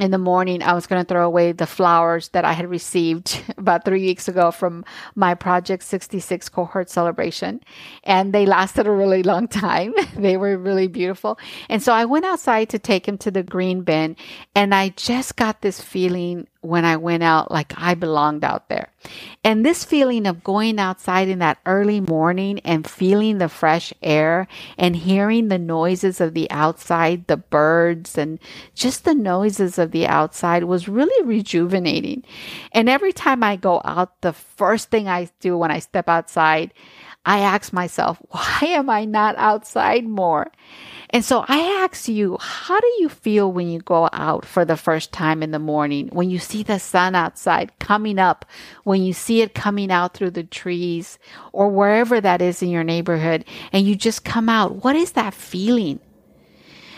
in 0.00 0.10
the 0.10 0.18
morning, 0.18 0.62
I 0.62 0.72
was 0.72 0.86
going 0.86 1.04
to 1.04 1.08
throw 1.08 1.26
away 1.26 1.52
the 1.52 1.66
flowers 1.66 2.30
that 2.30 2.44
I 2.44 2.52
had 2.52 2.68
received 2.68 3.42
about 3.58 3.84
three 3.84 4.02
weeks 4.02 4.28
ago 4.28 4.50
from 4.50 4.84
my 5.14 5.34
Project 5.34 5.82
66 5.82 6.48
cohort 6.48 6.88
celebration. 6.88 7.60
And 8.04 8.32
they 8.32 8.46
lasted 8.46 8.86
a 8.86 8.90
really 8.90 9.22
long 9.22 9.48
time. 9.66 9.94
they 10.16 10.36
were 10.36 10.56
really 10.56 10.88
beautiful. 10.88 11.38
And 11.68 11.82
so 11.82 11.92
I 11.92 12.04
went 12.04 12.24
outside 12.24 12.70
to 12.70 12.78
take 12.78 13.06
them 13.06 13.18
to 13.18 13.30
the 13.30 13.42
green 13.42 13.82
bin. 13.82 14.16
And 14.54 14.74
I 14.74 14.90
just 14.90 15.36
got 15.36 15.60
this 15.60 15.80
feeling 15.80 16.46
when 16.62 16.84
I 16.84 16.96
went 16.96 17.22
out 17.22 17.50
like 17.50 17.72
I 17.76 17.94
belonged 17.94 18.44
out 18.44 18.68
there. 18.68 18.88
And 19.42 19.64
this 19.64 19.84
feeling 19.84 20.26
of 20.26 20.44
going 20.44 20.78
outside 20.78 21.28
in 21.28 21.38
that 21.38 21.58
early 21.64 22.00
morning 22.00 22.60
and 22.60 22.88
feeling 22.88 23.38
the 23.38 23.48
fresh 23.48 23.94
air 24.02 24.46
and 24.76 24.94
hearing 24.94 25.48
the 25.48 25.58
noises 25.58 26.20
of 26.20 26.34
the 26.34 26.50
outside, 26.50 27.26
the 27.26 27.38
birds 27.38 28.18
and 28.18 28.38
just 28.74 29.04
the 29.04 29.14
noises 29.14 29.78
of 29.78 29.90
the 29.90 30.06
outside 30.06 30.64
was 30.64 30.88
really 30.88 31.26
rejuvenating. 31.26 32.24
And 32.72 32.90
every 32.90 33.12
time 33.12 33.42
I 33.42 33.56
go 33.56 33.80
out, 33.84 34.20
the 34.20 34.34
first 34.34 34.90
thing 34.90 35.08
I 35.08 35.30
do 35.40 35.56
when 35.56 35.70
I 35.70 35.78
step 35.78 36.08
outside, 36.08 36.74
I 37.24 37.40
ask 37.40 37.72
myself, 37.72 38.18
why 38.30 38.60
am 38.62 38.90
I 38.90 39.04
not 39.04 39.36
outside 39.36 40.04
more? 40.06 40.50
And 41.12 41.24
so 41.24 41.44
I 41.48 41.58
ask 41.82 42.08
you, 42.08 42.38
how 42.40 42.78
do 42.78 42.86
you 43.00 43.08
feel 43.08 43.50
when 43.50 43.68
you 43.68 43.80
go 43.80 44.08
out 44.12 44.44
for 44.44 44.64
the 44.64 44.76
first 44.76 45.12
time 45.12 45.42
in 45.42 45.50
the 45.50 45.58
morning, 45.58 46.08
when 46.12 46.30
you 46.30 46.38
see 46.38 46.62
the 46.62 46.78
sun 46.78 47.16
outside 47.16 47.76
coming 47.80 48.18
up, 48.18 48.44
when 48.84 49.02
you 49.02 49.12
see 49.12 49.42
it 49.42 49.52
coming 49.52 49.90
out 49.90 50.14
through 50.14 50.30
the 50.30 50.44
trees 50.44 51.18
or 51.52 51.68
wherever 51.68 52.20
that 52.20 52.40
is 52.40 52.62
in 52.62 52.68
your 52.68 52.84
neighborhood, 52.84 53.44
and 53.72 53.86
you 53.86 53.96
just 53.96 54.24
come 54.24 54.48
out? 54.48 54.84
What 54.84 54.94
is 54.94 55.12
that 55.12 55.34
feeling? 55.34 55.98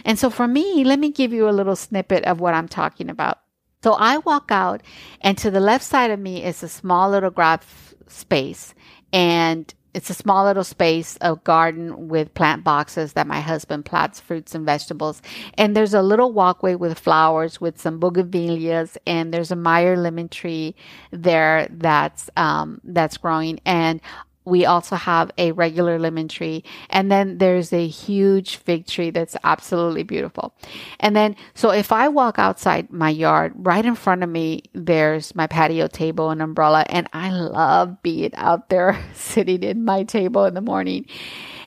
And 0.04 0.18
so 0.18 0.28
for 0.28 0.46
me, 0.46 0.84
let 0.84 0.98
me 0.98 1.10
give 1.10 1.32
you 1.32 1.48
a 1.48 1.50
little 1.50 1.76
snippet 1.76 2.24
of 2.24 2.38
what 2.40 2.54
I'm 2.54 2.68
talking 2.68 3.08
about. 3.08 3.38
So 3.82 3.94
I 3.94 4.18
walk 4.18 4.50
out, 4.50 4.82
and 5.22 5.38
to 5.38 5.50
the 5.50 5.58
left 5.58 5.84
side 5.84 6.10
of 6.10 6.20
me 6.20 6.44
is 6.44 6.62
a 6.62 6.68
small 6.68 7.10
little 7.10 7.30
grass 7.30 7.94
space. 8.08 8.74
And 9.12 9.72
it's 9.94 10.10
a 10.10 10.14
small 10.14 10.44
little 10.44 10.64
space, 10.64 11.18
a 11.20 11.36
garden 11.36 12.08
with 12.08 12.32
plant 12.34 12.64
boxes 12.64 13.12
that 13.12 13.26
my 13.26 13.40
husband 13.40 13.84
plants 13.84 14.20
fruits 14.20 14.54
and 14.54 14.64
vegetables. 14.64 15.20
And 15.58 15.76
there's 15.76 15.94
a 15.94 16.02
little 16.02 16.32
walkway 16.32 16.74
with 16.74 16.98
flowers 16.98 17.60
with 17.60 17.80
some 17.80 18.00
bougainvilleas, 18.00 18.96
and 19.06 19.32
there's 19.32 19.50
a 19.50 19.56
Meyer 19.56 19.96
lemon 19.96 20.28
tree 20.28 20.74
there 21.10 21.68
that's 21.70 22.30
um, 22.36 22.80
that's 22.84 23.18
growing. 23.18 23.60
And 23.66 24.00
we 24.44 24.66
also 24.66 24.96
have 24.96 25.30
a 25.38 25.52
regular 25.52 25.98
lemon 25.98 26.28
tree 26.28 26.64
and 26.90 27.10
then 27.10 27.38
there's 27.38 27.72
a 27.72 27.86
huge 27.86 28.56
fig 28.56 28.86
tree 28.86 29.10
that's 29.10 29.36
absolutely 29.44 30.02
beautiful. 30.02 30.54
And 31.00 31.14
then 31.14 31.36
so 31.54 31.70
if 31.70 31.92
i 31.92 32.08
walk 32.08 32.38
outside 32.38 32.90
my 32.90 33.10
yard 33.10 33.52
right 33.56 33.84
in 33.84 33.94
front 33.94 34.22
of 34.22 34.28
me 34.28 34.64
there's 34.72 35.34
my 35.34 35.46
patio 35.46 35.86
table 35.86 36.30
and 36.30 36.42
umbrella 36.42 36.84
and 36.88 37.08
i 37.12 37.30
love 37.30 38.02
being 38.02 38.34
out 38.34 38.68
there 38.68 38.98
sitting 39.14 39.62
in 39.62 39.84
my 39.84 40.04
table 40.04 40.44
in 40.44 40.54
the 40.54 40.60
morning. 40.60 41.06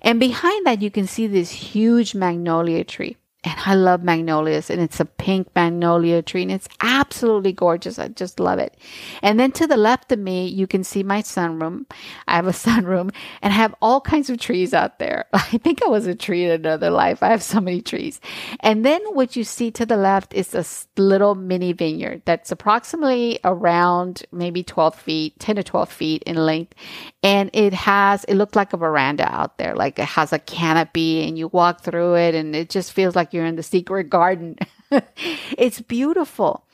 And 0.02 0.20
behind 0.20 0.66
that 0.68 0.82
you 0.82 0.92
can 0.92 1.08
see 1.08 1.28
this 1.28 1.52
huge 1.52 2.14
magnolia 2.14 2.84
tree 2.84 3.18
and 3.46 3.60
I 3.66 3.76
love 3.76 4.04
magnolias 4.04 4.70
and 4.70 4.82
it's 4.82 5.00
a 5.00 5.06
pink 5.06 5.48
magnolia 5.56 6.22
tree 6.22 6.42
and 6.42 6.52
it's 6.52 6.68
absolutely 6.82 7.54
gorgeous. 7.54 8.00
I 8.00 8.08
just 8.08 8.40
love 8.40 8.58
it. 8.58 8.76
And 9.22 9.40
then 9.40 9.52
to 9.54 9.68
the 9.68 9.78
left 9.78 10.12
of 10.12 10.20
me, 10.20 10.48
you 10.48 10.66
can 10.66 10.84
see 10.84 11.04
my 11.04 11.22
sunroom. 11.22 11.86
I 12.28 12.36
have 12.36 12.48
a 12.48 12.52
sunroom 12.66 13.14
and 13.42 13.54
I 13.54 13.56
have 13.56 13.76
all 13.82 14.02
kinds 14.02 14.30
of 14.30 14.40
trees 14.40 14.74
out 14.74 14.98
there. 14.98 15.26
I 15.34 15.58
think 15.60 15.84
I 15.84 15.88
was 15.88 16.08
a 16.08 16.16
tree 16.16 16.46
in 16.46 16.52
another 16.52 16.90
life. 16.90 17.22
I 17.22 17.30
have 17.30 17.44
so 17.44 17.62
many 17.62 17.82
trees. 17.82 18.20
And 18.62 18.84
then 18.84 19.02
what 19.14 19.36
you 19.36 19.44
see 19.44 19.70
to 19.72 19.86
the 19.86 19.98
left 19.98 20.34
is 20.34 20.56
a 20.56 20.66
little 21.00 21.36
mini 21.36 21.74
vineyard 21.74 22.24
that's 22.26 22.52
approximately 22.52 23.40
around 23.44 24.24
maybe 24.32 24.64
12 24.64 24.96
feet, 24.96 25.40
10 25.40 25.58
to 25.58 25.64
12 25.64 25.92
feet 25.92 26.24
in 26.24 26.36
length. 26.36 26.74
And 27.22 27.52
it 27.54 27.74
has, 27.74 28.24
it 28.24 28.36
looked 28.36 28.56
like 28.56 28.74
a 28.74 28.78
veranda 28.78 29.32
out 29.32 29.58
there. 29.58 29.76
Like 29.76 30.00
it 30.00 30.06
has 30.06 30.34
a 30.34 30.40
canopy 30.40 31.28
and 31.28 31.38
you 31.38 31.48
walk 31.50 31.82
through 31.82 32.16
it 32.16 32.34
and 32.34 32.56
it 32.56 32.70
just 32.70 32.92
feels 32.92 33.16
like 33.16 33.35
you're 33.36 33.46
in 33.46 33.58
the 33.58 33.64
secret 33.64 34.10
garden. 34.10 34.58
it's 35.58 35.82
beautiful. 35.82 36.66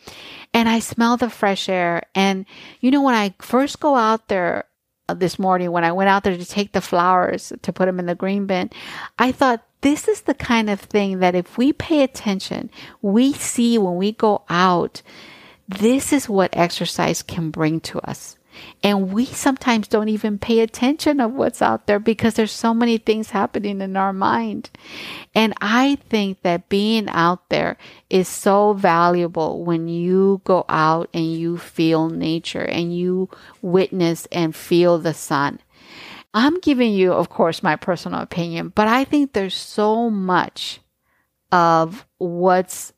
And 0.53 0.69
I 0.69 0.79
smell 0.79 1.17
the 1.17 1.29
fresh 1.29 1.67
air. 1.69 2.03
And, 2.15 2.45
you 2.79 2.91
know, 2.91 3.01
when 3.01 3.15
I 3.15 3.33
first 3.39 3.81
go 3.81 3.95
out 3.95 4.29
there 4.29 4.65
uh, 5.09 5.15
this 5.15 5.39
morning, 5.39 5.71
when 5.71 5.83
I 5.83 5.91
went 5.91 6.09
out 6.09 6.23
there 6.23 6.37
to 6.37 6.45
take 6.45 6.73
the 6.73 6.81
flowers 6.81 7.51
to 7.61 7.73
put 7.73 7.87
them 7.87 7.99
in 7.99 8.05
the 8.05 8.15
green 8.15 8.45
bin, 8.45 8.69
I 9.19 9.33
thought, 9.33 9.65
this 9.81 10.07
is 10.07 10.21
the 10.21 10.35
kind 10.35 10.69
of 10.69 10.79
thing 10.79 11.19
that 11.19 11.35
if 11.35 11.57
we 11.57 11.73
pay 11.73 12.03
attention, 12.03 12.69
we 13.01 13.33
see 13.33 13.79
when 13.79 13.95
we 13.97 14.13
go 14.13 14.43
out 14.47 15.01
This 15.79 16.11
is 16.11 16.27
what 16.27 16.55
exercise 16.55 17.23
can 17.23 17.49
bring 17.49 17.79
to 17.81 17.99
us. 18.01 18.37
And 18.83 19.13
we 19.13 19.25
sometimes 19.25 19.87
don't 19.87 20.09
even 20.09 20.37
pay 20.37 20.59
attention 20.59 21.19
of 21.19 21.33
what's 21.33 21.61
out 21.61 21.87
there 21.87 21.99
because 21.99 22.33
there's 22.33 22.51
so 22.51 22.73
many 22.73 22.97
things 22.97 23.31
happening 23.31 23.81
in 23.81 23.95
our 23.95 24.13
mind. 24.13 24.69
And 25.33 25.53
I 25.61 25.97
think 26.09 26.41
that 26.43 26.69
being 26.69 27.07
out 27.09 27.49
there 27.49 27.77
is 28.09 28.27
so 28.27 28.73
valuable 28.73 29.63
when 29.63 29.87
you 29.87 30.41
go 30.43 30.65
out 30.67 31.09
and 31.13 31.33
you 31.33 31.57
feel 31.57 32.09
nature 32.09 32.65
and 32.65 32.95
you 32.95 33.29
witness 33.61 34.27
and 34.31 34.55
feel 34.55 34.97
the 34.97 35.13
sun. 35.13 35.59
I'm 36.33 36.59
giving 36.59 36.93
you, 36.93 37.11
of 37.11 37.29
course, 37.29 37.61
my 37.61 37.75
personal 37.75 38.21
opinion, 38.21 38.71
but 38.73 38.87
I 38.87 39.03
think 39.03 39.33
there's 39.33 39.55
so 39.55 40.09
much 40.09 40.79
of 41.51 42.05
what's 42.17 42.93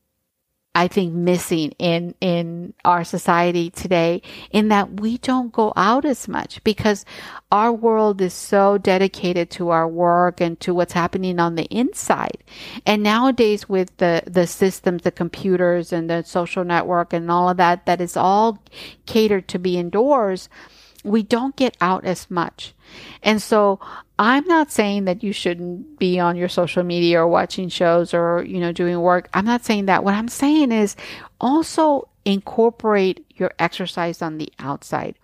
I 0.76 0.88
think 0.88 1.14
missing 1.14 1.72
in 1.78 2.16
in 2.20 2.74
our 2.84 3.04
society 3.04 3.70
today 3.70 4.24
in 4.50 4.70
that 4.70 5.00
we 5.00 5.20
don't 5.20 5.52
go 5.52 5.72
out 5.76 6.04
as 6.04 6.28
much 6.28 6.64
because 6.64 7.06
our 7.52 7.72
world 7.72 8.22
is 8.22 8.34
so 8.34 8.80
dedicated 8.80 9.52
to 9.52 9.70
our 9.70 9.88
work 9.88 10.42
and 10.42 10.60
to 10.62 10.74
what's 10.74 10.94
happening 10.94 11.40
on 11.40 11.56
the 11.56 11.66
inside. 11.66 12.44
And 12.88 13.04
nowadays 13.04 13.70
with 13.70 13.96
the 13.98 14.24
the 14.26 14.48
systems, 14.48 15.04
the 15.04 15.12
computers 15.12 15.94
and 15.94 16.10
the 16.10 16.24
social 16.24 16.64
network 16.64 17.14
and 17.14 17.30
all 17.30 17.50
of 17.50 17.58
that 17.58 17.86
that 17.86 18.02
is 18.02 18.18
all 18.18 18.64
catered 19.06 19.48
to 19.50 19.60
be 19.60 19.78
indoors, 19.78 20.50
we 21.04 21.22
don't 21.22 21.56
get 21.56 21.78
out 21.82 22.04
as 22.04 22.32
much. 22.32 22.74
And 23.22 23.42
so 23.42 23.80
I'm 24.24 24.46
not 24.46 24.72
saying 24.72 25.06
that 25.06 25.24
you 25.24 25.34
shouldn't 25.34 26.00
be 26.00 26.20
on 26.20 26.36
your 26.36 26.48
social 26.50 26.84
media 26.84 27.22
or 27.22 27.28
watching 27.28 27.68
shows 27.70 28.14
or, 28.14 28.44
you 28.44 28.60
know, 28.60 28.72
doing 28.72 29.00
work. 29.02 29.30
I'm 29.34 29.46
not 29.46 29.66
saying 29.66 29.88
that. 29.88 30.04
What 30.04 30.14
I'm 30.14 30.28
saying 30.28 30.72
is 30.72 30.96
also 31.42 32.08
incorporate 32.24 33.26
your 33.36 33.52
exercise 33.60 34.22
on 34.22 34.38
the 34.38 34.52
outside. 34.60 35.16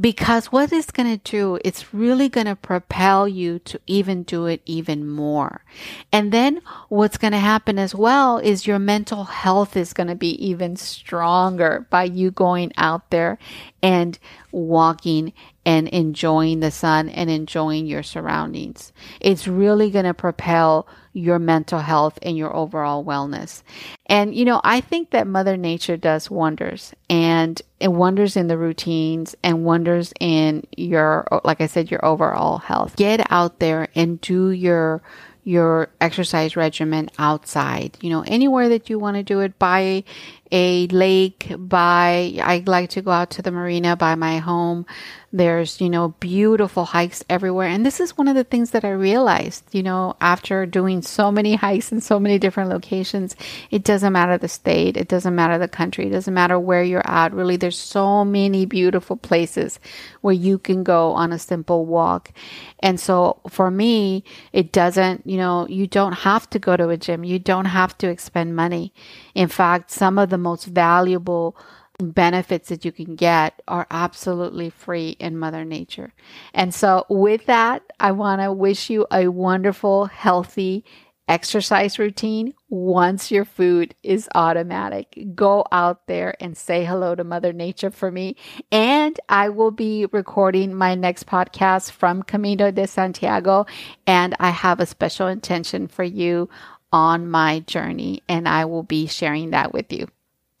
Because 0.00 0.46
what 0.46 0.72
it's 0.72 0.90
going 0.90 1.18
to 1.18 1.30
do, 1.30 1.60
it's 1.64 1.94
really 1.94 2.28
going 2.28 2.48
to 2.48 2.56
propel 2.56 3.28
you 3.28 3.60
to 3.60 3.80
even 3.86 4.24
do 4.24 4.46
it 4.46 4.60
even 4.66 5.08
more. 5.08 5.62
And 6.10 6.32
then 6.32 6.62
what's 6.88 7.16
going 7.16 7.32
to 7.32 7.38
happen 7.38 7.78
as 7.78 7.94
well 7.94 8.38
is 8.38 8.66
your 8.66 8.80
mental 8.80 9.22
health 9.22 9.76
is 9.76 9.92
going 9.92 10.08
to 10.08 10.16
be 10.16 10.30
even 10.44 10.74
stronger 10.74 11.86
by 11.90 12.04
you 12.04 12.32
going 12.32 12.72
out 12.76 13.10
there 13.10 13.38
and 13.84 14.18
walking 14.50 15.32
and 15.66 15.88
enjoying 15.88 16.60
the 16.60 16.70
sun 16.70 17.08
and 17.08 17.30
enjoying 17.30 17.86
your 17.86 18.02
surroundings. 18.02 18.92
It's 19.20 19.48
really 19.48 19.90
going 19.90 20.04
to 20.04 20.14
propel 20.14 20.86
your 21.12 21.38
mental 21.38 21.78
health 21.78 22.18
and 22.22 22.36
your 22.36 22.54
overall 22.54 23.04
wellness. 23.04 23.62
And, 24.06 24.34
you 24.34 24.44
know, 24.44 24.60
I 24.64 24.80
think 24.80 25.10
that 25.10 25.26
Mother 25.26 25.56
Nature 25.56 25.96
does 25.96 26.30
wonders 26.30 26.92
and, 27.08 27.60
and 27.80 27.96
wonders 27.96 28.36
in 28.36 28.48
the 28.48 28.58
routines 28.58 29.34
and 29.42 29.64
wonders 29.64 30.12
in 30.20 30.66
your, 30.76 31.26
like 31.44 31.60
I 31.60 31.66
said, 31.66 31.90
your 31.90 32.04
overall 32.04 32.58
health. 32.58 32.96
Get 32.96 33.30
out 33.30 33.60
there 33.60 33.88
and 33.94 34.20
do 34.20 34.50
your, 34.50 35.02
your 35.44 35.88
exercise 36.00 36.56
regimen 36.56 37.10
outside, 37.18 37.96
you 38.00 38.10
know, 38.10 38.24
anywhere 38.26 38.68
that 38.70 38.90
you 38.90 38.98
want 38.98 39.16
to 39.16 39.22
do 39.22 39.40
it 39.40 39.58
by 39.58 40.02
a 40.52 40.86
lake, 40.88 41.52
by, 41.56 42.38
I 42.42 42.62
like 42.66 42.90
to 42.90 43.02
go 43.02 43.10
out 43.10 43.30
to 43.30 43.42
the 43.42 43.50
marina 43.50 43.96
by 43.96 44.14
my 44.14 44.38
home. 44.38 44.86
There's, 45.32 45.80
you 45.80 45.90
know, 45.90 46.10
beautiful 46.20 46.84
hikes 46.84 47.24
everywhere. 47.28 47.66
And 47.66 47.84
this 47.84 47.98
is 47.98 48.16
one 48.16 48.28
of 48.28 48.36
the 48.36 48.44
things 48.44 48.70
that 48.70 48.84
I 48.84 48.90
realized, 48.90 49.64
you 49.72 49.82
know, 49.82 50.14
after 50.20 50.64
doing 50.64 51.02
so 51.02 51.32
many 51.32 51.54
hikes 51.56 51.90
in 51.90 52.00
so 52.00 52.20
many 52.20 52.38
different 52.38 52.70
locations, 52.70 53.34
it 53.70 53.82
doesn't 53.82 54.12
matter 54.12 54.38
the 54.38 54.46
state, 54.48 54.96
it 54.96 55.08
doesn't 55.08 55.34
matter 55.34 55.58
the 55.58 55.66
country, 55.66 56.06
it 56.06 56.10
doesn't 56.10 56.34
matter 56.34 56.58
where 56.58 56.84
you're 56.84 57.08
at. 57.08 57.32
Really, 57.32 57.56
there's 57.56 57.78
so 57.78 58.24
many 58.24 58.64
beautiful 58.64 59.16
places 59.16 59.80
where 60.20 60.34
you 60.34 60.58
can 60.58 60.84
go 60.84 61.12
on 61.12 61.32
a 61.32 61.38
simple 61.38 61.84
walk. 61.84 62.30
And 62.78 63.00
so 63.00 63.40
for 63.48 63.70
me, 63.70 64.22
it 64.52 64.70
doesn't, 64.72 65.26
you 65.26 65.38
know, 65.38 65.66
you 65.68 65.86
don't 65.86 66.12
have 66.12 66.48
to 66.50 66.58
go 66.58 66.76
to 66.76 66.90
a 66.90 66.96
gym. 66.96 67.24
You 67.24 67.38
don't 67.38 67.64
have 67.64 67.98
to 67.98 68.08
expend 68.08 68.54
money. 68.54 68.92
In 69.34 69.48
fact, 69.48 69.90
some 69.90 70.18
of 70.18 70.30
the 70.30 70.38
most 70.38 70.64
valuable 70.66 71.56
benefits 71.98 72.68
that 72.68 72.84
you 72.84 72.92
can 72.92 73.14
get 73.14 73.62
are 73.68 73.86
absolutely 73.90 74.70
free 74.70 75.10
in 75.20 75.38
Mother 75.38 75.64
Nature. 75.64 76.12
And 76.52 76.74
so, 76.74 77.04
with 77.08 77.46
that, 77.46 77.82
I 78.00 78.12
want 78.12 78.42
to 78.42 78.52
wish 78.52 78.90
you 78.90 79.06
a 79.10 79.28
wonderful, 79.28 80.06
healthy 80.06 80.84
exercise 81.26 81.98
routine 81.98 82.52
once 82.68 83.30
your 83.30 83.44
food 83.46 83.94
is 84.02 84.28
automatic. 84.34 85.16
Go 85.34 85.64
out 85.72 86.06
there 86.06 86.34
and 86.38 86.56
say 86.56 86.84
hello 86.84 87.14
to 87.14 87.24
Mother 87.24 87.52
Nature 87.52 87.90
for 87.90 88.10
me. 88.10 88.36
And 88.70 89.18
I 89.28 89.48
will 89.48 89.70
be 89.70 90.06
recording 90.12 90.74
my 90.74 90.94
next 90.94 91.26
podcast 91.26 91.92
from 91.92 92.22
Camino 92.22 92.70
de 92.70 92.86
Santiago. 92.86 93.64
And 94.06 94.36
I 94.38 94.50
have 94.50 94.80
a 94.80 94.86
special 94.86 95.26
intention 95.28 95.88
for 95.88 96.04
you 96.04 96.50
on 96.94 97.28
my 97.28 97.58
journey, 97.58 98.22
and 98.28 98.48
I 98.48 98.66
will 98.66 98.84
be 98.84 99.08
sharing 99.08 99.50
that 99.50 99.72
with 99.72 99.92
you. 99.92 100.06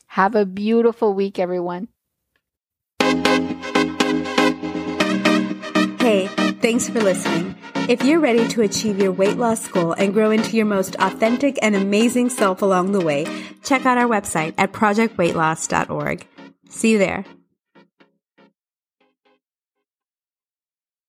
Have 0.08 0.34
a 0.34 0.44
beautiful 0.44 1.14
week, 1.14 1.38
everyone. 1.38 1.86
Hey, 6.00 6.26
thanks 6.60 6.88
for 6.88 7.00
listening. 7.00 7.54
If 7.88 8.02
you're 8.02 8.18
ready 8.18 8.48
to 8.48 8.62
achieve 8.62 8.98
your 8.98 9.12
weight 9.12 9.36
loss 9.36 9.68
goal 9.68 9.92
and 9.92 10.12
grow 10.12 10.32
into 10.32 10.56
your 10.56 10.66
most 10.66 10.96
authentic 10.96 11.56
and 11.62 11.76
amazing 11.76 12.30
self 12.30 12.62
along 12.62 12.90
the 12.90 13.04
way, 13.04 13.26
check 13.62 13.86
out 13.86 13.96
our 13.96 14.08
website 14.08 14.54
at 14.58 14.72
projectweightloss.org. 14.72 16.26
See 16.68 16.90
you 16.90 16.98
there. 16.98 17.24